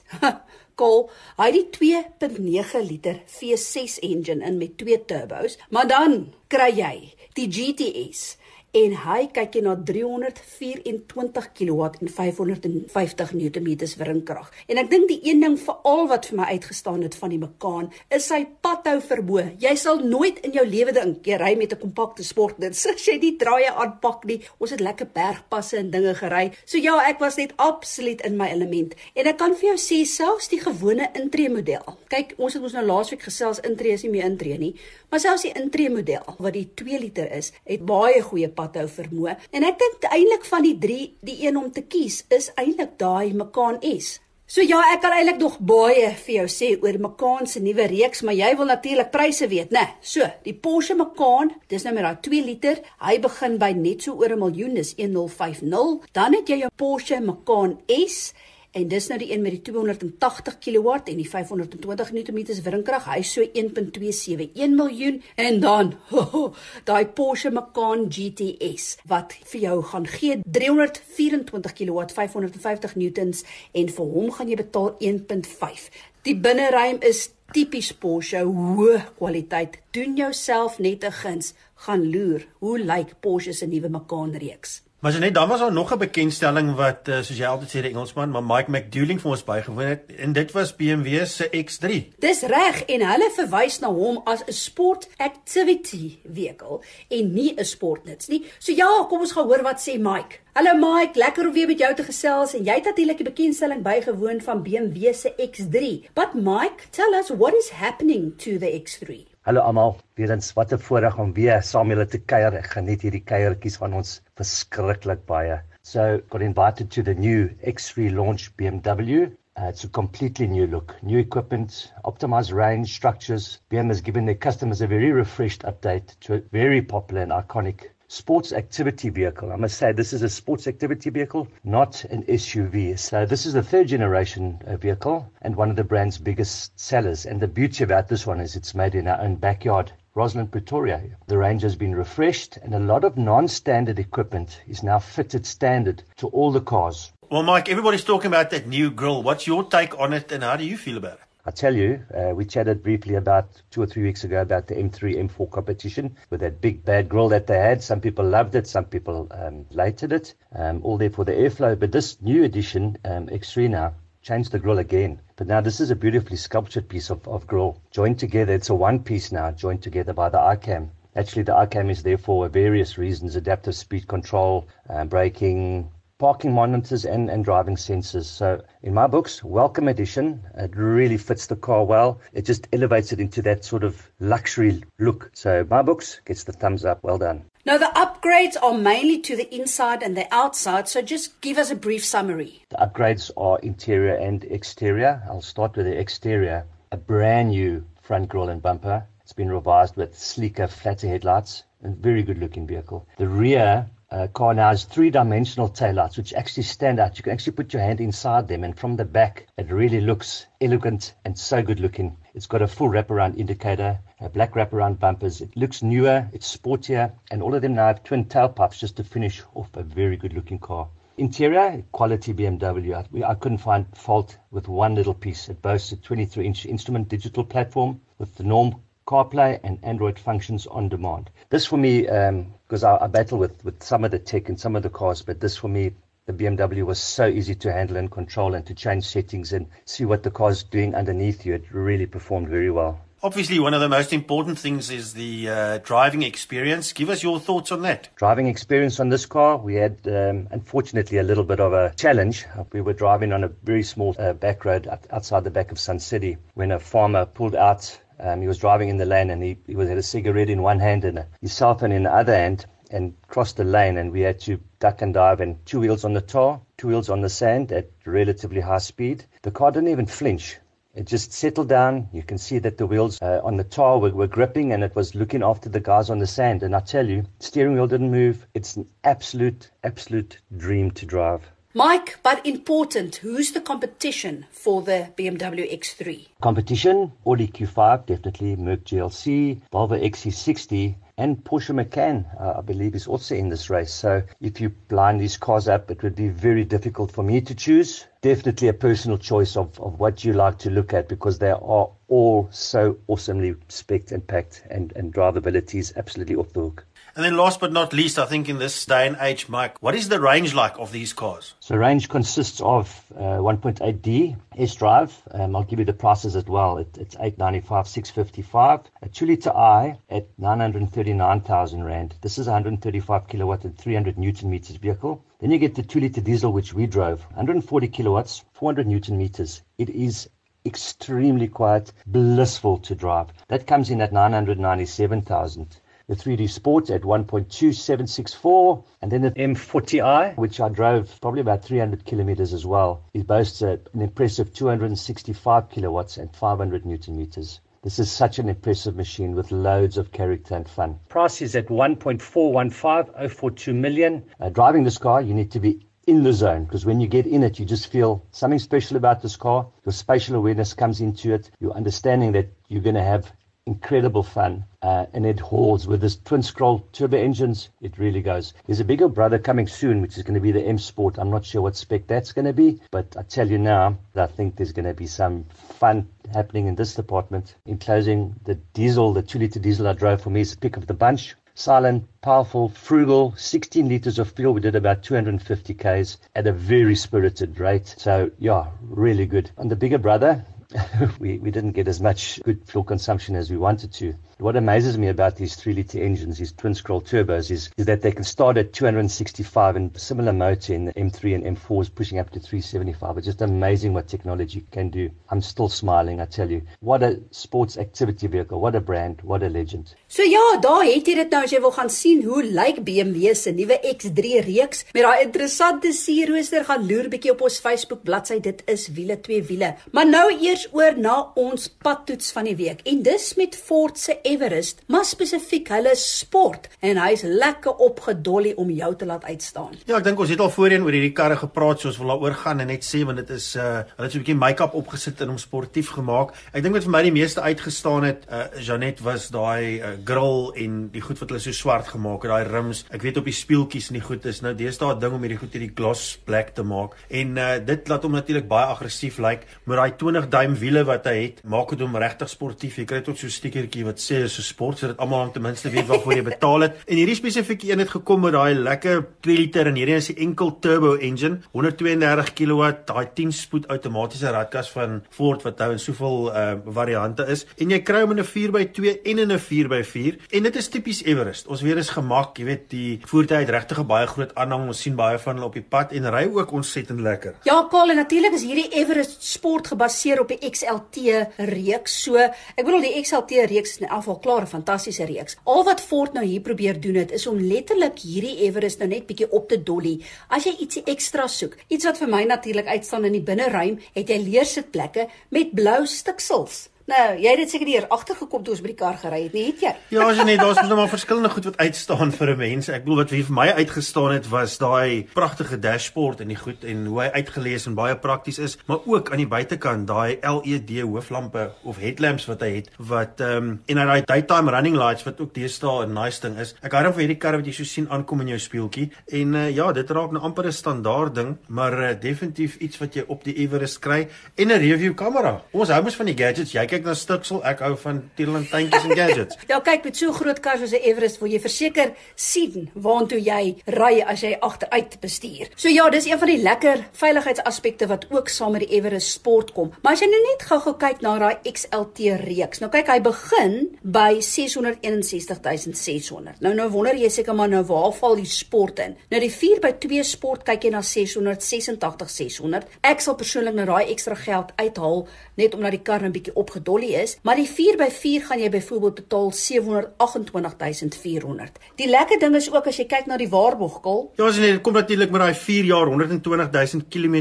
Kol, 0.80 1.04
hy 1.38 1.50
het 1.54 1.76
die 1.78 1.98
2.9 2.24 2.80
liter 2.88 3.20
V6 3.30 4.00
engine 4.02 4.42
in 4.46 4.58
met 4.58 4.78
twee 4.80 4.98
turbos, 5.06 5.54
maar 5.70 5.86
dan 5.90 6.32
kry 6.50 6.72
jy 6.74 6.96
die 7.38 7.46
GTS 7.46 8.34
en 8.74 8.94
hy 9.04 9.20
kyk 9.30 9.54
jy 9.54 9.60
na 9.62 9.76
324 9.78 11.50
kW 11.54 11.86
en 12.02 12.10
550 12.10 13.34
Nm 13.38 13.68
wringkrag. 14.00 14.48
En 14.66 14.80
ek 14.82 14.88
dink 14.90 15.06
die 15.12 15.20
een 15.28 15.44
ding 15.44 15.54
veral 15.62 16.08
wat 16.10 16.26
vir 16.26 16.40
my 16.40 16.48
uitgestaan 16.56 17.04
het 17.06 17.14
van 17.20 17.30
die 17.30 17.38
Macan 17.38 17.90
is 18.10 18.26
sy 18.32 18.40
padhou 18.66 18.96
vermoë. 19.04 19.44
Jy 19.62 19.74
sal 19.78 20.02
nooit 20.02 20.40
in 20.46 20.56
jou 20.58 20.64
lewe 20.66 20.94
dink 20.96 21.26
jy 21.28 21.38
ry 21.38 21.52
met 21.60 21.72
'n 21.72 21.82
kompakte 21.84 22.26
sportnet. 22.26 22.74
As 22.94 23.06
jy 23.06 23.18
die 23.18 23.36
draaie 23.38 23.70
aanpak 23.70 24.24
nie, 24.24 24.40
ons 24.58 24.70
het 24.70 24.80
lekker 24.80 25.06
bergpasse 25.14 25.78
en 25.78 25.90
dinge 25.90 26.14
gery. 26.14 26.50
So 26.66 26.78
ja, 26.78 26.98
ek 27.06 27.20
was 27.20 27.36
net 27.36 27.54
absoluut 27.56 28.20
in 28.26 28.36
my 28.36 28.48
element. 28.50 28.94
En 29.14 29.26
ek 29.26 29.38
kan 29.38 29.54
vir 29.54 29.74
jou 29.74 29.78
sê 29.78 30.04
selfs 30.04 30.48
die 30.48 30.60
gewone 30.60 31.10
intree 31.14 31.48
model. 31.48 31.98
Kyk, 32.08 32.34
ons 32.38 32.54
het 32.54 32.62
ons 32.62 32.72
nou 32.72 32.84
laasweek 32.84 33.22
gesels 33.22 33.60
intree 33.62 33.94
is 33.94 34.02
nie 34.02 34.10
meer 34.10 34.26
intree 34.26 34.58
nie, 34.58 34.74
maar 35.10 35.20
selfs 35.20 35.42
die 35.46 35.54
intree 35.54 35.90
model 35.90 36.24
wat 36.38 36.52
die 36.54 36.66
2 36.74 36.98
liter 36.98 37.30
is, 37.30 37.52
het 37.64 37.84
baie 37.86 38.22
goeie 38.22 38.48
padhou 38.64 38.88
vermoë. 38.88 39.38
En 39.52 39.64
ek 39.68 39.78
dink 39.78 40.10
eintlik 40.10 40.44
van 40.48 40.66
die 40.66 40.76
3, 40.80 41.00
die 41.20 41.40
een 41.46 41.56
om 41.60 41.70
te 41.72 41.84
kies 41.86 42.24
is 42.34 42.50
eintlik 42.56 42.96
daai 42.98 43.34
Macan 43.36 43.80
S. 43.84 44.18
So 44.44 44.60
ja, 44.60 44.76
ek 44.92 45.00
kan 45.00 45.14
eintlik 45.16 45.38
nog 45.40 45.54
baie 45.64 46.10
vir 46.20 46.34
jou 46.34 46.48
sê 46.52 46.66
oor 46.76 46.98
Macan 47.00 47.48
se 47.48 47.62
nuwe 47.64 47.86
reeks, 47.88 48.20
maar 48.22 48.36
jy 48.36 48.50
wil 48.58 48.68
natuurlik 48.68 49.08
pryse 49.10 49.48
weet, 49.48 49.72
né? 49.72 49.86
So, 50.04 50.26
die 50.44 50.52
Porsche 50.52 50.92
Macan, 50.98 51.54
dis 51.72 51.86
nou 51.86 51.94
met 51.96 52.04
daai 52.04 52.20
2 52.26 52.42
liter, 52.44 52.82
hy 53.00 53.16
begin 53.24 53.56
by 53.62 53.72
net 53.78 54.04
so 54.04 54.20
oor 54.20 54.36
'n 54.36 54.42
miljoen, 54.44 54.74
dis 54.76 54.92
1050. 55.00 56.04
Dan 56.12 56.36
het 56.36 56.48
jy 56.48 56.60
jou 56.60 56.70
Porsche 56.76 57.20
Macan 57.20 57.78
S 57.88 58.34
En 58.74 58.88
dis 58.90 59.06
nou 59.06 59.18
die 59.20 59.28
een 59.30 59.42
met 59.42 59.52
die 59.54 59.62
280 59.62 60.56
kW 60.58 60.94
en 61.04 61.18
die 61.20 61.28
520 61.30 62.08
Nm 62.12 62.38
wringkrag. 62.66 63.04
Hy 63.06 63.20
so 63.22 63.44
1.271 63.46 64.72
miljoen 64.74 65.20
en 65.38 65.60
dan 65.62 65.92
daai 66.88 67.06
Porsche 67.06 67.52
Macan 67.54 68.08
GTS 68.10 68.96
wat 69.06 69.36
vir 69.52 69.60
jou 69.60 69.76
gaan 69.92 70.08
gee 70.10 70.40
324 70.42 71.76
kW 71.78 72.08
550 72.16 72.96
Newtons 72.98 73.44
en 73.72 73.92
vir 73.98 74.10
hom 74.16 74.34
gaan 74.34 74.50
jy 74.50 74.58
betaal 74.58 74.90
1.5. 74.98 75.86
Die 76.26 76.34
binneruim 76.34 76.98
is 77.06 77.28
tipies 77.54 77.92
Porsche, 77.94 78.42
hoë 78.42 78.98
kwaliteit. 79.20 79.78
Doen 79.94 80.16
jouself 80.18 80.80
net 80.80 81.04
'n 81.04 81.12
guns, 81.12 81.54
gaan 81.86 82.10
loer. 82.10 82.46
Hoe 82.58 82.78
lyk 82.78 83.20
Porsche 83.20 83.52
se 83.52 83.66
nuwe 83.66 83.88
Macan 83.88 84.34
reeks? 84.34 84.83
Maar 85.04 85.12
so 85.12 85.18
net 85.18 85.34
dan 85.34 85.48
was 85.48 85.58
daar 85.60 85.72
nog 85.72 85.92
'n 85.92 85.98
bekendstelling 85.98 86.74
wat 86.74 87.08
uh, 87.08 87.14
soos 87.14 87.36
jy 87.36 87.46
altyd 87.46 87.68
sê 87.68 87.80
die 87.80 87.90
Engelsman, 87.90 88.30
maar 88.30 88.44
Mike 88.44 88.70
McDouling 88.70 89.20
vir 89.20 89.30
ons 89.30 89.44
bygewoon 89.44 89.86
het 89.86 90.00
en 90.16 90.32
dit 90.32 90.52
was 90.52 90.76
BMW 90.76 91.26
se 91.26 91.48
X3. 91.64 91.88
Dis 92.18 92.40
reg 92.42 92.84
en 92.84 93.04
hulle 93.10 93.30
verwys 93.36 93.78
na 93.78 93.92
hom 93.92 94.20
as 94.24 94.40
'n 94.46 94.52
sport 94.52 95.08
activity 95.16 96.18
vehicle 96.24 96.80
en 97.08 97.32
nie 97.32 97.54
'n 97.56 97.64
sportnuts 97.64 98.26
nie. 98.26 98.44
So 98.58 98.72
ja, 98.72 99.04
kom 99.08 99.20
ons 99.20 99.32
gaan 99.32 99.44
hoor 99.44 99.62
wat 99.62 99.88
sê 99.88 99.98
Mike. 99.98 100.38
Hallo 100.52 100.72
Mike, 100.74 101.18
lekker 101.18 101.46
om 101.46 101.52
weer 101.52 101.66
met 101.66 101.78
jou 101.78 101.94
te 101.94 102.02
gesels 102.04 102.54
en 102.54 102.64
jy 102.64 102.74
het 102.74 102.84
natuurlik 102.84 103.16
die 103.16 103.32
bekendstelling 103.32 103.82
bygewoon 103.82 104.40
van 104.40 104.62
BMW 104.62 105.12
se 105.12 105.32
X3. 105.36 106.08
But 106.14 106.34
Mike, 106.34 106.88
tell 106.90 107.14
us 107.20 107.28
what 107.28 107.54
is 107.54 107.68
happening 107.68 108.36
to 108.38 108.58
the 108.58 108.82
X3. 108.82 109.33
Hallo 109.44 109.60
almal, 109.60 109.90
weer 110.16 110.30
eens 110.32 110.46
wat 110.56 110.70
'n 110.72 110.78
voorreg 110.84 111.18
om 111.22 111.32
weer 111.38 111.58
saam 111.70 111.90
julle 111.92 112.04
te 112.12 112.20
kuier. 112.32 112.54
Ek 112.60 112.68
geniet 112.74 113.02
hierdie 113.04 113.20
kuiertjies 113.30 113.74
van 113.82 113.96
ons 113.98 114.12
verskriklik 114.40 115.26
baie. 115.32 115.58
So, 115.90 116.06
got 116.30 116.44
invited 116.46 116.88
to 116.94 117.02
the 117.02 117.14
new 117.14 117.50
X3 117.72 118.08
launch 118.20 118.46
BMW. 118.56 119.18
Uh, 119.58 119.68
it's 119.68 119.84
a 119.84 119.90
completely 120.00 120.46
new 120.46 120.66
look, 120.66 120.96
new 121.02 121.18
equipment, 121.18 121.92
optimized 122.04 122.56
range 122.56 122.94
structures. 122.94 123.60
BMW 123.68 123.92
has 123.92 124.00
given 124.00 124.24
their 124.24 124.40
customers 124.46 124.80
a 124.80 124.86
very 124.86 125.12
refreshed 125.12 125.62
update 125.64 126.18
to 126.20 126.36
a 126.36 126.42
very 126.50 126.80
popular 126.80 127.22
and 127.22 127.32
iconic 127.32 127.90
sports 128.08 128.52
activity 128.52 129.08
vehicle. 129.08 129.52
I 129.52 129.56
must 129.56 129.78
say 129.78 129.92
this 129.92 130.12
is 130.12 130.22
a 130.22 130.28
sports 130.28 130.66
activity 130.66 131.10
vehicle, 131.10 131.48
not 131.64 132.04
an 132.04 132.22
SUV. 132.24 132.98
So 132.98 133.26
this 133.26 133.46
is 133.46 133.54
the 133.54 133.62
third 133.62 133.88
generation 133.88 134.60
uh, 134.66 134.76
vehicle 134.76 135.30
and 135.42 135.56
one 135.56 135.70
of 135.70 135.76
the 135.76 135.84
brand's 135.84 136.18
biggest 136.18 136.78
sellers. 136.78 137.26
And 137.26 137.40
the 137.40 137.48
beauty 137.48 137.84
about 137.84 138.08
this 138.08 138.26
one 138.26 138.40
is 138.40 138.56
it's 138.56 138.74
made 138.74 138.94
in 138.94 139.08
our 139.08 139.20
own 139.20 139.36
backyard. 139.36 139.92
Roslyn 140.14 140.46
Pretoria. 140.46 141.02
The 141.26 141.38
range 141.38 141.62
has 141.62 141.74
been 141.74 141.96
refreshed 141.96 142.56
and 142.58 142.72
a 142.72 142.78
lot 142.78 143.02
of 143.02 143.16
non-standard 143.16 143.98
equipment 143.98 144.62
is 144.68 144.84
now 144.84 145.00
fitted 145.00 145.44
standard 145.44 146.04
to 146.18 146.28
all 146.28 146.52
the 146.52 146.60
cars. 146.60 147.12
Well, 147.30 147.42
Mike, 147.42 147.68
everybody's 147.68 148.04
talking 148.04 148.28
about 148.28 148.50
that 148.50 148.68
new 148.68 148.90
grill. 148.92 149.24
What's 149.24 149.46
your 149.46 149.64
take 149.64 149.98
on 149.98 150.12
it 150.12 150.30
and 150.30 150.44
how 150.44 150.56
do 150.56 150.64
you 150.64 150.76
feel 150.76 150.98
about 150.98 151.14
it? 151.14 151.20
I 151.46 151.50
tell 151.50 151.76
you, 151.76 152.02
uh, 152.16 152.34
we 152.34 152.46
chatted 152.46 152.82
briefly 152.82 153.16
about 153.16 153.60
two 153.70 153.82
or 153.82 153.86
three 153.86 154.02
weeks 154.02 154.24
ago 154.24 154.40
about 154.40 154.66
the 154.66 154.76
M3, 154.76 155.28
M4 155.28 155.50
competition 155.50 156.16
with 156.30 156.40
that 156.40 156.62
big 156.62 156.86
bad 156.86 157.06
grill 157.06 157.28
that 157.28 157.46
they 157.46 157.58
had. 157.58 157.82
Some 157.82 158.00
people 158.00 158.24
loved 158.24 158.54
it, 158.54 158.66
some 158.66 158.86
people 158.86 159.28
um, 159.30 159.66
hated 159.76 160.14
it, 160.14 160.34
um, 160.54 160.80
all 160.82 160.96
there 160.96 161.10
for 161.10 161.26
the 161.26 161.32
airflow. 161.32 161.78
But 161.78 161.92
this 161.92 162.22
new 162.22 162.44
edition, 162.44 162.96
um, 163.04 163.26
X3 163.26 163.68
now, 163.68 163.92
changed 164.22 164.52
the 164.52 164.58
grill 164.58 164.78
again. 164.78 165.20
But 165.36 165.46
now 165.46 165.60
this 165.60 165.80
is 165.80 165.90
a 165.90 165.96
beautifully 165.96 166.38
sculptured 166.38 166.88
piece 166.88 167.10
of, 167.10 167.28
of 167.28 167.46
grill 167.46 167.78
joined 167.90 168.18
together. 168.18 168.54
It's 168.54 168.70
a 168.70 168.74
one 168.74 169.00
piece 169.00 169.30
now, 169.30 169.50
joined 169.50 169.82
together 169.82 170.14
by 170.14 170.30
the 170.30 170.38
ICAM. 170.38 170.88
Actually, 171.14 171.42
the 171.42 171.52
ICAM 171.52 171.90
is 171.90 172.02
there 172.02 172.16
for 172.16 172.48
various 172.48 172.96
reasons 172.96 173.36
adaptive 173.36 173.74
speed 173.74 174.08
control, 174.08 174.66
um, 174.88 175.08
braking, 175.08 175.90
parking 176.18 176.52
monitors 176.52 177.04
and, 177.04 177.28
and 177.28 177.44
driving 177.44 177.76
sensors. 177.76 178.24
So 178.24 178.62
in 178.82 178.94
my 178.94 179.06
books, 179.06 179.42
welcome 179.42 179.88
edition. 179.88 180.42
It 180.56 180.76
really 180.76 181.16
fits 181.16 181.46
the 181.46 181.56
car 181.56 181.84
well. 181.84 182.20
It 182.32 182.44
just 182.44 182.68
elevates 182.72 183.12
it 183.12 183.20
into 183.20 183.42
that 183.42 183.64
sort 183.64 183.84
of 183.84 184.10
luxury 184.20 184.82
look. 184.98 185.30
So 185.34 185.66
my 185.68 185.82
books 185.82 186.20
gets 186.24 186.44
the 186.44 186.52
thumbs 186.52 186.84
up. 186.84 187.02
Well 187.02 187.18
done. 187.18 187.44
Now 187.66 187.78
the 187.78 187.90
upgrades 187.96 188.56
are 188.62 188.76
mainly 188.76 189.18
to 189.20 189.36
the 189.36 189.52
inside 189.54 190.02
and 190.02 190.16
the 190.16 190.32
outside. 190.32 190.88
So 190.88 191.02
just 191.02 191.40
give 191.40 191.58
us 191.58 191.70
a 191.70 191.76
brief 191.76 192.04
summary. 192.04 192.62
The 192.68 192.76
upgrades 192.76 193.30
are 193.36 193.58
interior 193.60 194.14
and 194.14 194.44
exterior. 194.44 195.22
I'll 195.28 195.40
start 195.40 195.76
with 195.76 195.86
the 195.86 195.98
exterior. 195.98 196.66
A 196.92 196.96
brand 196.96 197.50
new 197.50 197.84
front 198.02 198.28
grille 198.28 198.50
and 198.50 198.62
bumper. 198.62 199.06
It's 199.22 199.32
been 199.32 199.50
revised 199.50 199.96
with 199.96 200.16
sleeker, 200.16 200.68
flatter 200.68 201.08
headlights. 201.08 201.64
A 201.82 201.88
very 201.88 202.22
good 202.22 202.38
looking 202.38 202.66
vehicle. 202.66 203.08
The 203.18 203.28
rear 203.28 203.86
uh, 204.10 204.26
car 204.28 204.54
now 204.54 204.68
has 204.68 204.84
three-dimensional 204.84 205.68
taillights, 205.68 206.16
which 206.16 206.34
actually 206.34 206.62
stand 206.62 207.00
out. 207.00 207.16
You 207.16 207.22
can 207.22 207.32
actually 207.32 207.54
put 207.54 207.72
your 207.72 207.82
hand 207.82 208.00
inside 208.00 208.48
them, 208.48 208.64
and 208.64 208.78
from 208.78 208.96
the 208.96 209.04
back, 209.04 209.46
it 209.56 209.70
really 209.70 210.00
looks 210.00 210.46
elegant 210.60 211.14
and 211.24 211.38
so 211.38 211.62
good 211.62 211.80
looking. 211.80 212.16
It's 212.34 212.46
got 212.46 212.62
a 212.62 212.68
full 212.68 212.88
wraparound 212.88 213.38
indicator, 213.38 213.98
a 214.20 214.28
black 214.28 214.54
wraparound 214.54 214.98
bumpers. 214.98 215.40
It 215.40 215.56
looks 215.56 215.82
newer, 215.82 216.28
it's 216.32 216.56
sportier, 216.56 217.12
and 217.30 217.42
all 217.42 217.54
of 217.54 217.62
them 217.62 217.74
now 217.74 217.86
have 217.86 218.04
twin 218.04 218.24
tailpipes 218.26 218.78
just 218.78 218.96
to 218.96 219.04
finish 219.04 219.42
off 219.54 219.76
a 219.76 219.82
very 219.82 220.16
good 220.16 220.32
looking 220.32 220.58
car. 220.58 220.88
Interior, 221.16 221.84
quality 221.92 222.34
BMW. 222.34 222.92
I, 222.92 223.30
I 223.30 223.34
couldn't 223.34 223.58
find 223.58 223.86
fault 223.96 224.36
with 224.50 224.66
one 224.66 224.96
little 224.96 225.14
piece. 225.14 225.48
It 225.48 225.62
boasts 225.62 225.92
a 225.92 225.96
23 225.96 226.44
inch 226.44 226.66
instrument 226.66 227.08
digital 227.08 227.44
platform 227.44 228.00
with 228.18 228.34
the 228.34 228.42
norm 228.42 228.82
CarPlay 229.06 229.60
and 229.62 229.78
Android 229.82 230.18
functions 230.18 230.66
on 230.66 230.88
demand. 230.88 231.30
This 231.50 231.66
for 231.66 231.76
me, 231.76 232.02
because 232.02 232.84
um, 232.84 232.98
I, 233.00 233.04
I 233.04 233.06
battle 233.06 233.38
with, 233.38 233.64
with 233.64 233.82
some 233.82 234.04
of 234.04 234.10
the 234.10 234.18
tech 234.18 234.48
and 234.48 234.58
some 234.58 234.76
of 234.76 234.82
the 234.82 234.90
cars, 234.90 235.22
but 235.22 235.40
this 235.40 235.56
for 235.56 235.68
me, 235.68 235.92
the 236.26 236.32
BMW 236.32 236.84
was 236.84 236.98
so 236.98 237.26
easy 237.26 237.54
to 237.54 237.72
handle 237.72 237.98
and 237.98 238.10
control 238.10 238.54
and 238.54 238.64
to 238.66 238.74
change 238.74 239.04
settings 239.04 239.52
and 239.52 239.66
see 239.84 240.06
what 240.06 240.22
the 240.22 240.30
car's 240.30 240.62
doing 240.62 240.94
underneath 240.94 241.44
you. 241.44 241.54
It 241.54 241.64
really 241.70 242.06
performed 242.06 242.48
very 242.48 242.70
well. 242.70 243.00
Obviously, 243.22 243.58
one 243.58 243.72
of 243.72 243.80
the 243.80 243.88
most 243.88 244.12
important 244.12 244.58
things 244.58 244.90
is 244.90 245.14
the 245.14 245.48
uh, 245.48 245.78
driving 245.78 246.22
experience. 246.22 246.92
Give 246.92 247.08
us 247.08 247.22
your 247.22 247.40
thoughts 247.40 247.72
on 247.72 247.80
that. 247.80 248.10
Driving 248.16 248.48
experience 248.48 249.00
on 249.00 249.08
this 249.08 249.24
car, 249.24 249.56
we 249.56 249.76
had 249.76 249.98
um, 250.06 250.46
unfortunately 250.50 251.16
a 251.16 251.22
little 251.22 251.44
bit 251.44 251.58
of 251.58 251.72
a 251.72 251.94
challenge. 251.96 252.44
We 252.72 252.82
were 252.82 252.92
driving 252.92 253.32
on 253.32 253.42
a 253.42 253.48
very 253.48 253.82
small 253.82 254.14
uh, 254.18 254.34
back 254.34 254.66
road 254.66 254.86
outside 255.10 255.44
the 255.44 255.50
back 255.50 255.72
of 255.72 255.78
Sun 255.78 256.00
City 256.00 256.36
when 256.52 256.70
a 256.70 256.78
farmer 256.78 257.24
pulled 257.24 257.54
out 257.54 257.98
um, 258.20 258.40
he 258.40 258.48
was 258.48 258.58
driving 258.58 258.88
in 258.88 258.96
the 258.96 259.04
lane 259.04 259.30
and 259.30 259.42
he, 259.42 259.56
he 259.66 259.76
was 259.76 259.88
had 259.88 259.98
a 259.98 260.02
cigarette 260.02 260.50
in 260.50 260.62
one 260.62 260.78
hand 260.78 261.04
and 261.04 261.24
his 261.40 261.52
cell 261.52 261.76
phone 261.76 261.92
in 261.92 262.04
the 262.04 262.14
other 262.14 262.34
hand 262.34 262.66
and 262.90 263.14
crossed 263.28 263.56
the 263.56 263.64
lane 263.64 263.96
and 263.98 264.12
we 264.12 264.20
had 264.20 264.38
to 264.40 264.60
duck 264.78 265.02
and 265.02 265.14
dive 265.14 265.40
and 265.40 265.64
two 265.66 265.80
wheels 265.80 266.04
on 266.04 266.12
the 266.12 266.20
tar, 266.20 266.60
two 266.76 266.88
wheels 266.88 267.10
on 267.10 267.20
the 267.20 267.28
sand 267.28 267.72
at 267.72 267.90
relatively 268.04 268.60
high 268.60 268.78
speed. 268.78 269.24
The 269.42 269.50
car 269.50 269.72
didn't 269.72 269.88
even 269.88 270.06
flinch. 270.06 270.58
It 270.94 271.06
just 271.06 271.32
settled 271.32 271.68
down. 271.68 272.08
You 272.12 272.22
can 272.22 272.38
see 272.38 272.60
that 272.60 272.78
the 272.78 272.86
wheels 272.86 273.20
uh, 273.20 273.40
on 273.42 273.56
the 273.56 273.64
tar 273.64 273.98
were, 273.98 274.10
were 274.10 274.28
gripping 274.28 274.72
and 274.72 274.84
it 274.84 274.94
was 274.94 275.16
looking 275.16 275.42
after 275.42 275.68
the 275.68 275.80
guys 275.80 276.08
on 276.08 276.20
the 276.20 276.26
sand. 276.26 276.62
And 276.62 276.74
I 276.76 276.80
tell 276.80 277.08
you, 277.08 277.24
steering 277.40 277.74
wheel 277.74 277.88
didn't 277.88 278.12
move. 278.12 278.46
It's 278.54 278.76
an 278.76 278.86
absolute, 279.02 279.72
absolute 279.82 280.38
dream 280.56 280.92
to 280.92 281.04
drive. 281.04 281.50
Mike, 281.76 282.20
but 282.22 282.46
important, 282.46 283.16
who's 283.16 283.50
the 283.50 283.60
competition 283.60 284.46
for 284.52 284.80
the 284.82 285.08
BMW 285.16 285.68
X3? 285.76 286.28
Competition, 286.40 287.10
Audi 287.26 287.48
Q5, 287.48 288.06
definitely, 288.06 288.54
Merc 288.54 288.84
GLC, 288.84 289.60
Volvo 289.72 290.00
XC60, 290.00 290.94
and 291.18 291.42
Porsche 291.42 291.74
Macan, 291.74 292.26
uh, 292.38 292.54
I 292.58 292.60
believe, 292.60 292.94
is 292.94 293.08
also 293.08 293.34
in 293.34 293.48
this 293.48 293.70
race. 293.70 293.92
So 293.92 294.22
if 294.40 294.60
you 294.60 294.72
line 294.90 295.18
these 295.18 295.36
cars 295.36 295.66
up, 295.66 295.90
it 295.90 296.04
would 296.04 296.14
be 296.14 296.28
very 296.28 296.64
difficult 296.64 297.10
for 297.10 297.24
me 297.24 297.40
to 297.40 297.56
choose. 297.56 298.06
Definitely 298.22 298.68
a 298.68 298.72
personal 298.72 299.18
choice 299.18 299.56
of, 299.56 299.76
of 299.80 299.98
what 299.98 300.24
you 300.24 300.32
like 300.32 300.60
to 300.60 300.70
look 300.70 300.94
at 300.94 301.08
because 301.08 301.40
they 301.40 301.50
are 301.50 301.90
all 302.06 302.48
so 302.52 302.98
awesomely 303.08 303.56
spec 303.66 304.12
and 304.12 304.24
packed, 304.24 304.62
and, 304.70 304.92
and 304.94 305.12
drivability 305.12 305.80
is 305.80 305.92
absolutely 305.96 306.36
off 306.36 306.52
the 306.52 306.60
hook. 306.60 306.86
And 307.16 307.24
then 307.24 307.36
last 307.36 307.60
but 307.60 307.72
not 307.72 307.92
least, 307.92 308.18
I 308.18 308.26
think 308.26 308.48
in 308.48 308.58
this 308.58 308.84
day 308.86 309.06
and 309.06 309.16
age, 309.20 309.48
Mike, 309.48 309.80
what 309.80 309.94
is 309.94 310.08
the 310.08 310.20
range 310.20 310.52
like 310.52 310.76
of 310.80 310.90
these 310.90 311.12
cars? 311.12 311.54
So 311.60 311.76
range 311.76 312.08
consists 312.08 312.60
of 312.60 313.04
uh, 313.16 313.38
1.8D 313.38 314.36
S 314.58 314.74
drive. 314.74 315.16
Um, 315.30 315.54
I'll 315.54 315.62
give 315.62 315.78
you 315.78 315.84
the 315.84 315.92
prices 315.92 316.34
as 316.34 316.46
well. 316.46 316.78
It, 316.78 316.98
it's 316.98 317.14
895, 317.14 317.86
655. 317.86 318.80
A 319.02 319.08
2 319.08 319.26
liter 319.26 319.56
I 319.56 319.96
at 320.10 320.26
939,000 320.38 321.84
rand. 321.84 322.16
This 322.20 322.36
is 322.36 322.46
135 322.46 323.28
kilowatt 323.28 323.62
and 323.62 323.78
300 323.78 324.18
newton 324.18 324.50
meters 324.50 324.74
vehicle. 324.74 325.24
Then 325.38 325.52
you 325.52 325.58
get 325.58 325.76
the 325.76 325.84
2 325.84 326.00
liter 326.00 326.20
diesel, 326.20 326.52
which 326.52 326.74
we 326.74 326.88
drove, 326.88 327.22
140 327.26 327.86
kilowatts, 327.88 328.44
400 328.54 328.88
newton 328.88 329.16
meters. 329.16 329.62
It 329.78 329.88
is 329.88 330.28
extremely 330.66 331.46
quiet, 331.46 331.92
blissful 332.08 332.78
to 332.78 332.96
drive. 332.96 333.28
That 333.46 333.68
comes 333.68 333.90
in 333.90 334.00
at 334.00 334.12
997,000 334.12 335.76
the 336.06 336.14
3D 336.16 336.50
Sport 336.50 336.90
at 336.90 337.02
1.2764, 337.02 338.84
and 339.00 339.10
then 339.10 339.22
the 339.22 339.30
M40i, 339.30 340.36
which 340.36 340.60
I 340.60 340.68
drove 340.68 341.18
probably 341.20 341.40
about 341.40 341.64
300 341.64 342.04
kilometers 342.04 342.52
as 342.52 342.66
well. 342.66 343.04
It 343.14 343.26
boasts 343.26 343.62
an 343.62 343.80
impressive 343.94 344.52
265 344.52 345.70
kilowatts 345.70 346.16
and 346.16 346.34
500 346.34 346.84
newton 346.84 347.16
meters. 347.16 347.60
This 347.82 347.98
is 347.98 348.10
such 348.10 348.38
an 348.38 348.48
impressive 348.48 348.96
machine 348.96 349.34
with 349.34 349.52
loads 349.52 349.98
of 349.98 350.10
character 350.10 350.54
and 350.54 350.66
fun. 350.66 350.98
Price 351.08 351.42
is 351.42 351.54
at 351.54 351.66
1.415, 351.66 353.30
042 353.30 353.74
million. 353.74 354.24
Uh, 354.40 354.48
driving 354.48 354.84
this 354.84 354.96
car, 354.96 355.20
you 355.20 355.34
need 355.34 355.50
to 355.50 355.60
be 355.60 355.86
in 356.06 356.22
the 356.22 356.32
zone 356.32 356.64
because 356.64 356.86
when 356.86 357.00
you 357.00 357.06
get 357.06 357.26
in 357.26 357.42
it, 357.42 357.58
you 357.58 357.64
just 357.64 357.90
feel 357.90 358.24
something 358.30 358.58
special 358.58 358.96
about 358.96 359.22
this 359.22 359.36
car. 359.36 359.66
Your 359.84 359.92
spatial 359.92 360.36
awareness 360.36 360.74
comes 360.74 361.00
into 361.00 361.34
it. 361.34 361.50
You're 361.60 361.72
understanding 361.72 362.32
that 362.32 362.52
you're 362.68 362.82
going 362.82 362.94
to 362.94 363.02
have 363.02 363.30
incredible 363.66 364.22
fun 364.22 364.62
uh, 364.82 365.06
and 365.14 365.24
it 365.24 365.40
holds 365.40 365.86
with 365.86 366.02
this 366.02 366.16
twin 366.16 366.42
scroll 366.42 366.86
turbo 366.92 367.16
engines 367.16 367.70
it 367.80 367.96
really 367.96 368.20
goes 368.20 368.52
there's 368.66 368.80
a 368.80 368.84
bigger 368.84 369.08
brother 369.08 369.38
coming 369.38 369.66
soon 369.66 370.02
which 370.02 370.18
is 370.18 370.22
going 370.22 370.34
to 370.34 370.40
be 370.40 370.52
the 370.52 370.60
m 370.60 370.76
sport 370.76 371.16
i'm 371.18 371.30
not 371.30 371.46
sure 371.46 371.62
what 371.62 371.74
spec 371.74 372.06
that's 372.06 372.32
going 372.32 372.44
to 372.44 372.52
be 372.52 372.78
but 372.90 373.16
i 373.18 373.22
tell 373.22 373.50
you 373.50 373.56
now 373.56 373.96
that 374.12 374.28
i 374.28 374.32
think 374.32 374.54
there's 374.54 374.72
going 374.72 374.84
to 374.84 374.92
be 374.92 375.06
some 375.06 375.44
fun 375.78 376.06
happening 376.34 376.66
in 376.66 376.74
this 376.74 376.94
department 376.94 377.56
in 377.64 377.78
closing 377.78 378.34
the 378.44 378.54
diesel 378.74 379.14
the 379.14 379.22
two 379.22 379.38
liter 379.38 379.58
diesel 379.58 379.88
i 379.88 379.94
drove 379.94 380.20
for 380.20 380.28
me 380.28 380.42
is 380.42 380.50
the 380.50 380.60
pick 380.60 380.76
of 380.76 380.86
the 380.86 380.92
bunch 380.92 381.34
silent, 381.56 382.04
powerful, 382.20 382.68
frugal, 382.68 383.32
16 383.36 383.88
liters 383.88 384.18
of 384.18 384.32
fuel. 384.32 384.52
We 384.52 384.60
did 384.60 384.74
about 384.74 385.04
250 385.04 385.74
Ks 385.74 386.18
at 386.34 386.48
a 386.48 386.52
very 386.52 386.96
spirited 386.96 387.60
rate. 387.60 387.94
So, 387.96 388.32
yeah, 388.38 388.66
really 388.82 389.26
good. 389.26 389.52
And 389.56 389.70
the 389.70 389.76
bigger 389.76 389.98
brother, 389.98 390.44
we, 391.18 391.38
we 391.38 391.50
didn't 391.50 391.72
get 391.72 391.88
as 391.88 392.00
much 392.00 392.40
good 392.42 392.66
fuel 392.66 392.84
consumption 392.84 393.36
as 393.36 393.50
we 393.50 393.56
wanted 393.56 393.92
to. 393.94 394.14
What 394.38 394.56
amazes 394.56 394.98
me 394.98 395.08
about 395.08 395.36
these 395.36 395.54
3 395.54 395.74
litre 395.74 396.00
engines, 396.00 396.38
these 396.38 396.52
twin 396.52 396.74
scroll 396.74 397.00
turbos, 397.00 397.50
is, 397.50 397.70
is 397.76 397.86
that 397.86 398.02
they 398.02 398.10
can 398.10 398.24
start 398.24 398.56
at 398.56 398.72
265 398.72 399.76
and 399.76 400.00
similar 400.00 400.32
motor 400.32 400.74
in 400.74 400.86
the 400.86 400.92
M3 400.94 401.36
and 401.36 401.56
M4s 401.56 401.94
pushing 401.94 402.18
up 402.18 402.30
to 402.30 402.40
375. 402.40 403.18
It's 403.18 403.26
just 403.26 403.42
amazing 403.42 403.94
what 403.94 404.08
technology 404.08 404.64
can 404.72 404.90
do. 404.90 405.10
I'm 405.30 405.40
still 405.40 405.68
smiling, 405.68 406.20
I 406.20 406.24
tell 406.26 406.50
you. 406.50 406.62
What 406.80 407.02
a 407.02 407.20
sports 407.30 407.78
activity 407.78 408.26
vehicle, 408.26 408.60
what 408.60 408.74
a 408.74 408.80
brand, 408.80 409.20
what 409.22 409.42
a 409.42 409.48
legend. 409.48 409.94
So 410.08 410.22
ja, 410.22 410.58
daar 410.60 410.82
het 410.84 411.06
jy 411.06 411.14
dit 411.18 411.30
nou 411.30 411.44
as 411.46 411.52
jy 411.54 411.60
wil 411.62 411.74
gaan 411.74 411.90
sien 411.90 412.24
hoe 412.26 412.42
lyk 412.42 412.80
BMW 412.86 413.32
se 413.38 413.52
nuwe 413.54 413.78
X3 413.94 414.34
reeks 414.46 414.84
met 414.94 415.02
daai 415.06 415.24
interessante 415.24 415.92
sierrooster 415.94 416.66
gaan 416.66 416.86
loer 416.88 417.08
bietjie 417.12 417.32
op 417.34 417.46
ons 417.46 417.60
Facebook 417.62 418.02
bladsy. 418.06 418.40
Dit 418.42 418.62
is 418.70 418.88
wiele 418.94 419.16
twee 419.22 419.42
wiele. 419.46 419.74
Maar 419.94 420.10
nou 420.10 420.26
eers 420.34 420.66
oor 420.74 420.98
na 420.98 421.16
ons 421.38 421.68
padtoets 421.86 422.34
van 422.34 422.50
die 422.50 422.56
week. 422.58 422.82
En 422.90 423.02
dis 423.06 423.30
met 423.38 423.56
Ford 423.58 423.98
se 423.98 424.18
Everest, 424.34 424.82
maar 424.90 425.04
spesifiek 425.06 425.68
hulle 425.70 425.92
sport 425.98 426.66
en 426.82 426.98
hy's 426.98 427.22
lekker 427.22 427.78
opgedolly 427.84 428.54
om 428.58 428.70
jou 428.74 428.90
te 428.98 429.06
laat 429.06 429.24
uitstaan. 429.28 429.76
Ja, 429.86 429.98
ek 430.00 430.06
dink 430.08 430.20
ons 430.22 430.32
het 430.32 430.40
al 430.42 430.50
voorheen 430.50 430.82
oor 430.82 430.94
hierdie 430.94 431.12
karre 431.14 431.36
gepraat, 431.38 431.82
so 431.82 431.90
ons 431.92 432.00
wil 432.00 432.10
daaroor 432.14 432.34
gaan 432.40 432.62
en 432.64 432.70
net 432.72 432.86
sê 432.86 433.04
want 433.06 433.20
dit 433.22 433.30
is 433.36 433.52
uh 433.60 433.84
hulle 433.94 434.08
het 434.08 434.14
so 434.14 434.18
'n 434.18 434.24
bietjie 434.24 434.38
make-up 434.38 434.74
opgesit 434.74 435.20
en 435.22 435.34
hom 435.34 435.38
sportief 435.38 435.92
gemaak. 435.94 436.34
Ek 436.52 436.62
dink 436.62 436.74
wat 436.74 436.86
vir 436.86 436.94
my 436.96 437.02
die 437.02 437.14
meeste 437.14 437.40
uitgestaan 437.40 438.04
het, 438.04 438.26
uh 438.30 438.46
Janet 438.58 439.00
was 439.00 439.28
daai 439.30 439.80
uh, 439.80 439.94
grill 440.04 440.50
en 440.56 440.88
die 440.90 441.00
goed 441.00 441.18
wat 441.20 441.30
hulle 441.30 441.40
so 441.40 441.52
swart 441.52 441.88
gemaak 441.94 442.22
het, 442.22 442.30
daai 442.30 442.50
rims. 442.50 442.84
Ek 442.90 443.02
weet 443.02 443.16
op 443.16 443.24
die 443.24 443.38
speeltjies 443.38 443.90
en 443.90 444.00
die 444.00 444.06
goed 444.08 444.26
is 444.26 444.42
nou 444.42 444.54
deesdae 444.54 444.94
'n 444.94 445.00
ding 445.00 445.14
om 445.14 445.22
hierdie 445.22 445.38
goed 445.38 445.52
hierdie 445.52 445.74
gloss 445.74 446.18
black 446.24 446.54
te 446.54 446.62
maak. 446.62 446.96
En 447.10 447.36
uh 447.36 447.58
dit 447.64 447.88
laat 447.88 448.02
hom 448.02 448.12
natuurlik 448.12 448.48
baie 448.48 448.66
aggressief 448.66 449.18
lyk 449.18 449.40
like, 449.40 449.46
met 449.64 449.76
daai 449.76 449.96
20 449.96 450.28
duim 450.28 450.54
wiele 450.54 450.84
wat 450.84 451.06
hy 451.06 451.16
het. 451.22 451.44
Maak 451.44 451.70
dit 451.70 451.80
hom 451.80 451.96
regtig 451.96 452.28
sportief. 452.28 452.76
Jy 452.76 452.84
kry 452.84 453.00
tot 453.00 453.18
so 453.18 453.26
'n 453.26 453.30
stickertjie 453.30 453.84
wat 453.84 453.98
sê 453.98 454.13
is 454.22 454.38
'n 454.38 454.42
sport 454.42 454.78
sodat 454.78 454.98
almal 454.98 455.30
ten 455.30 455.42
minste 455.42 455.70
weet 455.70 455.86
waarvoor 455.86 456.14
jy 456.14 456.22
betaal 456.22 456.60
het. 456.60 456.76
En 456.86 456.96
hierdie 456.96 457.14
spesifieke 457.14 457.70
een 457.70 457.78
het 457.78 457.90
gekom 457.90 458.20
met 458.20 458.32
daai 458.32 458.54
lekker 458.54 459.06
2 459.20 459.36
liter 459.36 459.66
en 459.66 459.74
hierdie 459.74 459.94
is 459.94 460.10
'n 460.10 460.16
enkel 460.16 460.58
turbo 460.58 460.94
engine, 460.94 461.38
132 461.52 462.32
kW, 462.32 462.62
daai 462.84 463.06
10 463.14 463.32
spoed 463.32 463.68
outomatiese 463.68 464.30
radkas 464.30 464.70
van 464.70 465.02
Ford 465.10 465.42
wat 465.42 465.58
nou 465.58 465.72
in 465.72 465.78
soveel 465.78 466.30
uh 466.34 466.54
variante 466.66 467.26
is. 467.26 467.46
En 467.58 467.70
jy 467.70 467.80
kry 467.82 468.00
hom 468.00 468.10
in 468.10 468.20
'n 468.20 468.24
4x2 468.24 469.00
en 469.02 469.18
in 469.18 469.32
'n 469.32 469.38
4x4 469.38 470.18
en 470.30 470.42
dit 470.42 470.56
is 470.56 470.68
tipies 470.68 471.04
Everest. 471.04 471.46
Ons 471.46 471.62
weer 471.62 471.76
is 471.76 471.88
gemak, 471.88 472.38
jy 472.38 472.44
weet, 472.44 472.70
die 472.70 473.00
voertuig 473.04 473.40
het 473.40 473.50
regtig 473.50 473.78
'n 473.78 473.86
baie 473.86 474.06
groot 474.06 474.34
aanhang. 474.34 474.66
Ons 474.66 474.80
sien 474.80 474.94
baie 474.94 475.18
van 475.18 475.34
hulle 475.34 475.46
op 475.46 475.52
die 475.52 475.66
pad 475.68 475.92
en 475.92 476.10
ry 476.10 476.28
ook 476.32 476.52
ontsettend 476.52 477.00
lekker. 477.00 477.34
Ja, 477.42 477.66
Karl, 477.70 477.90
en 477.90 477.96
natuurlik 477.96 478.32
is 478.32 478.42
hierdie 478.42 478.68
Everest 478.72 479.24
sport 479.24 479.66
gebaseer 479.66 480.20
op 480.20 480.28
die 480.28 480.50
XLT 480.50 480.96
reeks. 481.36 482.02
So, 482.02 482.16
ek 482.16 482.64
bedoel 482.64 482.80
die 482.80 483.02
XLT 483.02 483.30
reeks 483.48 483.70
is 483.70 483.88
elk 483.88 484.03
geval 484.04 484.20
klaar 484.20 484.42
'n 484.42 484.54
fantastiese 484.56 485.04
reeks. 485.08 485.36
Al 485.44 485.64
wat 485.64 485.80
Ford 485.80 486.12
nou 486.12 486.24
hier 486.24 486.40
probeer 486.40 486.80
doen 486.80 486.94
het 486.94 487.10
is 487.10 487.26
om 487.26 487.40
letterlik 487.40 487.98
hierdie 487.98 488.36
Everest 488.44 488.78
nou 488.78 488.88
net 488.88 489.06
bietjie 489.06 489.30
op 489.30 489.48
te 489.48 489.62
dolly. 489.62 490.00
As 490.28 490.44
jy 490.44 490.54
ietsie 490.58 490.82
ekstra 490.84 491.26
soek, 491.26 491.56
iets 491.68 491.84
wat 491.84 491.98
vir 491.98 492.08
my 492.08 492.24
natuurlik 492.24 492.66
uitstaan 492.66 493.04
in 493.04 493.12
die 493.12 493.22
binneruim, 493.22 493.80
het 493.94 494.08
jy 494.08 494.18
leersitplekke 494.18 495.08
met 495.30 495.54
blou 495.54 495.86
stiksels. 495.86 496.68
Nou, 496.84 497.14
jy 497.16 497.30
het 497.32 497.38
dit 497.40 497.48
seker 497.48 497.68
hier 497.70 497.84
agtergekom 497.88 498.42
toe 498.44 498.52
ons 498.52 498.60
by 498.60 498.68
die 498.68 498.76
kar 498.76 498.98
gery 499.00 499.22
het, 499.22 499.32
nie 499.32 499.46
het 499.46 499.62
jy? 499.64 499.70
Ja, 499.94 500.04
as 500.04 500.18
jy 500.20 500.26
net 500.28 500.42
daar's 500.42 500.58
nog 500.60 500.76
maar 500.76 500.90
verskillende 500.92 501.30
goed 501.32 501.46
wat 501.48 501.56
uitstaan 501.56 502.10
vir 502.12 502.32
'n 502.34 502.36
mens. 502.36 502.68
Ek 502.68 502.84
bedoel 502.84 502.98
wat 503.00 503.08
vir 503.08 503.24
my 503.32 503.46
uitgestaan 503.56 504.12
het 504.12 504.28
was 504.28 504.58
daai 504.58 505.08
pragtige 505.14 505.56
dashboard 505.56 506.20
en 506.20 506.28
die 506.28 506.36
goed 506.36 506.62
en 506.64 506.84
hoe 506.86 507.00
hy 507.00 507.08
uitgelees 507.14 507.66
en 507.66 507.74
baie 507.74 507.96
prakties 507.96 508.38
is, 508.38 508.58
maar 508.66 508.84
ook 508.84 509.10
aan 509.10 509.16
die 509.16 509.26
buitekant 509.26 509.86
daai 509.86 510.18
LED 510.20 510.82
hooflampe 510.82 511.54
of 511.62 511.78
headlamps 511.78 512.26
wat 512.26 512.40
hy 512.40 512.50
het 512.56 512.68
wat 512.76 513.20
ehm 513.20 513.36
um, 513.36 513.62
en 513.66 513.76
daai 513.76 514.02
daytime 514.04 514.50
running 514.50 514.76
lights 514.76 515.04
wat 515.04 515.20
ook 515.20 515.34
deesdae 515.34 515.86
'n 515.86 515.92
nice 515.92 516.20
ding 516.20 516.38
is. 516.38 516.54
Ek 516.60 516.72
hou 516.72 516.92
van 516.92 517.00
hierdie 517.00 517.16
karre 517.16 517.36
wat 517.36 517.46
jy 517.46 517.52
so 517.52 517.64
sien 517.64 517.88
aankom 517.88 518.20
in 518.20 518.28
jou 518.28 518.38
speeltjie 518.38 518.92
en 519.06 519.34
uh, 519.34 519.50
ja, 519.50 519.72
dit 519.72 519.90
raak 519.90 520.12
nou 520.12 520.22
amper 520.22 520.46
'n 520.46 520.52
standaard 520.52 521.14
ding, 521.14 521.36
maar 521.48 521.72
uh, 521.72 522.00
definitief 522.00 522.56
iets 522.56 522.78
wat 522.78 522.94
jy 522.94 523.04
op 523.06 523.24
die 523.24 523.34
Everest 523.34 523.78
kry 523.78 524.08
en 524.36 524.48
'n 524.48 524.58
review 524.58 524.94
kamera. 524.94 525.42
Ons 525.50 525.68
hou 525.68 525.82
mos 525.82 525.96
van 525.96 526.06
die 526.06 526.16
gadgets. 526.16 526.52
Jy 526.52 526.73
kyk 526.74 526.88
na 526.88 526.94
stiksel, 526.98 527.38
ek 527.46 527.60
hou 527.64 527.74
van 527.84 528.00
tiedeling 528.18 528.46
tuintjies 528.50 528.84
en 528.88 528.94
gadgets. 528.98 529.34
ja, 529.50 529.60
kyk 529.64 529.82
met 529.86 529.96
so 529.98 530.12
groot 530.16 530.40
kar 530.42 530.58
soos 530.58 530.74
'n 530.74 530.82
Everest 530.90 531.20
wil 531.22 531.30
jy 531.30 531.40
verseker 531.40 531.88
sien 532.16 532.70
waantoe 532.74 533.20
jy 533.22 533.56
ry 533.70 534.02
as 534.02 534.20
jy 534.26 534.34
agteruit 534.40 535.00
bestuur. 535.00 535.46
So 535.56 535.68
ja, 535.68 535.90
dis 535.90 536.06
een 536.06 536.18
van 536.18 536.28
die 536.28 536.42
lekker 536.42 536.84
veiligheidsaspekte 536.98 537.86
wat 537.90 538.06
ook 538.10 538.28
saam 538.28 538.52
met 538.52 538.60
die 538.66 538.76
Everest 538.76 539.10
sport 539.14 539.52
kom. 539.54 539.72
Maar 539.82 539.92
as 539.92 540.00
jy 540.02 540.08
nou 540.10 540.22
net 540.24 540.42
gou-gou 540.48 540.74
kyk 540.78 541.00
na 541.04 541.18
daai 541.18 541.36
XLT 541.44 541.98
reeks. 542.24 542.60
Nou 542.60 542.70
kyk, 542.72 542.88
hy 542.88 543.00
begin 543.04 543.78
by 543.82 544.20
661600. 544.20 546.40
Nou 546.40 546.54
nou 546.54 546.70
wonder 546.70 546.94
jy 546.98 547.08
seker 547.12 547.34
maar 547.34 547.48
nou 547.48 547.64
waar 547.70 547.92
val 547.94 548.16
die 548.16 548.28
sport 548.28 548.78
in? 548.82 548.96
Nou 549.10 549.20
die 549.22 549.32
4x2 549.32 550.02
sport 550.04 550.42
kyk 550.48 550.64
jy 550.64 550.70
na 550.74 550.82
686600. 550.82 552.64
Ek 552.82 553.00
sal 553.00 553.14
persoonlik 553.14 553.54
nou 553.54 553.66
daai 553.68 553.90
ekstra 553.92 554.14
geld 554.18 554.52
uithaal 554.58 555.06
net 555.40 555.54
omdat 555.54 555.70
die 555.70 555.82
kar 555.82 556.02
'n 556.02 556.12
bietjie 556.12 556.36
opgedolly 556.64 556.94
is, 557.02 557.18
maar 557.22 557.36
die 557.36 557.48
4x4 557.48 558.24
gaan 558.28 558.40
jy 558.40 558.50
byvoorbeeld 558.50 558.94
betaal 558.94 559.32
728400. 559.32 561.50
Die 561.76 561.88
lekker 561.88 562.18
ding 562.20 562.36
is 562.36 562.52
ook 562.52 562.66
as 562.66 562.76
jy 562.78 562.86
kyk 562.88 563.06
na 563.06 563.16
die 563.20 563.28
waarborgkol. 563.28 564.12
Ja, 564.18 564.26
as 564.28 564.36
jy 564.38 564.42
net 564.46 564.62
kom 564.64 564.72
natuurlik 564.74 565.10
met 565.12 565.20
daai 565.20 565.34
4 565.34 565.64
jaar 565.68 565.86
120000 565.92 566.88
km 566.88 567.14
uh, 567.14 567.20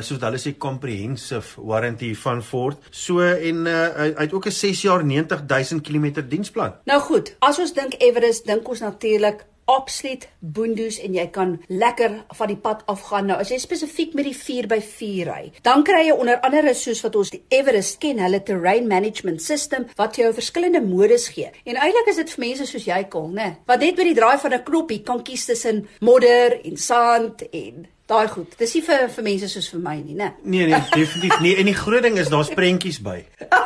soos 0.00 0.20
hulle 0.20 0.38
sê 0.40 0.52
comprehensive 0.58 1.60
warranty 1.60 2.14
van 2.14 2.42
Ford. 2.42 2.78
So 2.90 3.20
en 3.20 3.66
uh, 3.66 3.72
hy 4.18 4.24
het 4.26 4.34
ook 4.34 4.46
'n 4.46 4.52
6 4.52 4.82
jaar 4.82 5.04
90000 5.04 5.82
km 5.82 6.04
diensplan. 6.28 6.72
Nou 6.84 7.00
goed, 7.00 7.36
as 7.40 7.58
ons 7.58 7.72
dink 7.72 7.94
Everest, 7.98 8.46
dink 8.46 8.68
ons 8.68 8.80
natuurlik 8.80 9.44
absoluut 9.70 10.26
boondoes 10.40 10.98
en 11.04 11.14
jy 11.16 11.26
kan 11.34 11.56
lekker 11.68 12.16
van 12.38 12.50
die 12.52 12.58
pad 12.60 12.82
afgaan. 12.90 13.28
Nou 13.30 13.38
as 13.40 13.52
jy 13.52 13.58
spesifiek 13.62 14.14
met 14.14 14.28
die 14.28 14.36
4x4 14.36 15.30
ry, 15.30 15.52
dan 15.66 15.84
kry 15.86 16.04
jy 16.08 16.16
onder 16.16 16.40
andere 16.46 16.74
soos 16.78 17.02
wat 17.04 17.16
ons 17.16 17.32
die 17.34 17.42
Everest 17.54 17.98
ken, 18.02 18.22
hulle 18.22 18.42
terrain 18.42 18.88
management 18.90 19.42
system 19.42 19.88
wat 19.96 20.18
jou 20.20 20.32
verskillende 20.34 20.82
modus 20.84 21.28
gee. 21.34 21.50
En 21.64 21.80
eintlik 21.80 22.12
is 22.12 22.20
dit 22.22 22.36
vir 22.36 22.44
mense 22.46 22.68
soos 22.68 22.88
jy 22.88 23.00
kom, 23.12 23.32
né? 23.36 23.54
Wat 23.66 23.80
net 23.80 23.96
met 23.96 24.12
die 24.12 24.18
draai 24.18 24.38
van 24.38 24.54
'n 24.54 24.64
knoppie 24.64 25.02
kan 25.02 25.22
kies 25.22 25.46
tussen 25.46 25.86
modder 26.00 26.60
en 26.64 26.76
sand 26.76 27.42
en 27.50 27.86
Daai 28.14 28.28
goed. 28.30 28.52
Dis 28.60 28.76
nie 28.76 28.82
vir 28.86 29.08
vir 29.10 29.24
mense 29.26 29.48
soos 29.50 29.66
vir 29.72 29.80
my 29.82 29.96
nie, 29.98 30.14
né? 30.14 30.28
Nee 30.46 30.68
nee, 30.70 30.78
definitief 30.94 31.40
nie. 31.42 31.56
En 31.58 31.66
die 31.66 31.74
groot 31.74 32.04
ding 32.04 32.18
is 32.22 32.30
daar's 32.30 32.52
prentjies 32.54 33.00
by. 33.02 33.16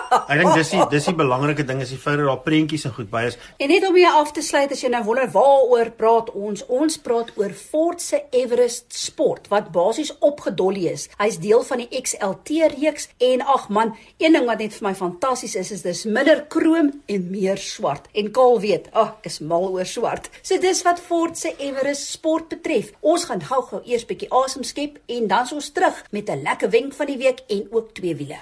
Ek 0.08 0.38
dink 0.40 0.54
dis 0.56 0.70
die 0.72 0.84
dis 0.88 1.08
die 1.10 1.16
belangrike 1.16 1.66
ding 1.68 1.82
is 1.84 1.90
die 1.92 1.98
feit 2.00 2.16
dat 2.16 2.30
daar 2.30 2.40
prentjies 2.46 2.86
en 2.88 2.94
goed 2.96 3.10
by 3.12 3.26
is. 3.28 3.36
En 3.60 3.68
net 3.68 3.84
om 3.84 3.96
hier 3.98 4.14
af 4.16 4.30
te 4.32 4.44
sluit 4.44 4.72
as 4.72 4.80
jy 4.80 4.88
nou 4.94 5.02
wonder 5.04 5.28
waaroor 5.34 5.90
praat 5.98 6.30
ons? 6.32 6.62
Ons 6.72 6.96
praat 7.04 7.32
oor 7.36 7.52
Ford 7.58 8.00
se 8.00 8.22
Everest 8.32 8.96
Sport 8.96 9.50
wat 9.52 9.68
basies 9.74 10.14
opgedolly 10.24 10.86
is. 10.94 11.08
Hy's 11.20 11.36
deel 11.42 11.60
van 11.68 11.82
die 11.84 12.00
XLT 12.00 12.72
reeks 12.78 13.10
en 13.28 13.44
ag 13.44 13.68
man, 13.74 13.92
een 14.16 14.38
ding 14.38 14.48
wat 14.48 14.64
net 14.64 14.78
vir 14.78 14.88
my 14.88 14.94
fantasties 14.96 15.58
is 15.60 15.74
is 15.76 15.84
dis 15.84 16.04
minder 16.08 16.40
krom 16.48 16.88
en 17.04 17.28
meer 17.34 17.60
swart. 17.60 18.08
En 18.16 18.32
Kaal 18.32 18.56
weet, 18.64 18.88
ag, 18.96 19.18
ek 19.20 19.28
is 19.28 19.40
mal 19.44 19.68
oor 19.74 19.88
swart. 19.88 20.32
So 20.40 20.56
dis 20.62 20.80
wat 20.88 21.04
Ford 21.04 21.36
se 21.36 21.52
Everest 21.58 22.08
Sport 22.14 22.48
betref. 22.56 22.94
Ons 23.04 23.28
gaan 23.28 23.44
gou-gou 23.44 23.84
eers 23.84 24.08
bietjie 24.08 24.32
asem 24.44 24.62
skep 24.62 24.98
en 25.06 25.26
dan 25.26 25.46
ons 25.52 25.72
terug 25.72 26.04
met 26.10 26.30
'n 26.30 26.42
lekker 26.42 26.70
wenk 26.70 26.94
van 26.94 27.06
die 27.06 27.18
week 27.18 27.40
en 27.48 27.66
ook 27.70 27.94
twee 27.94 28.16
wiele. 28.16 28.38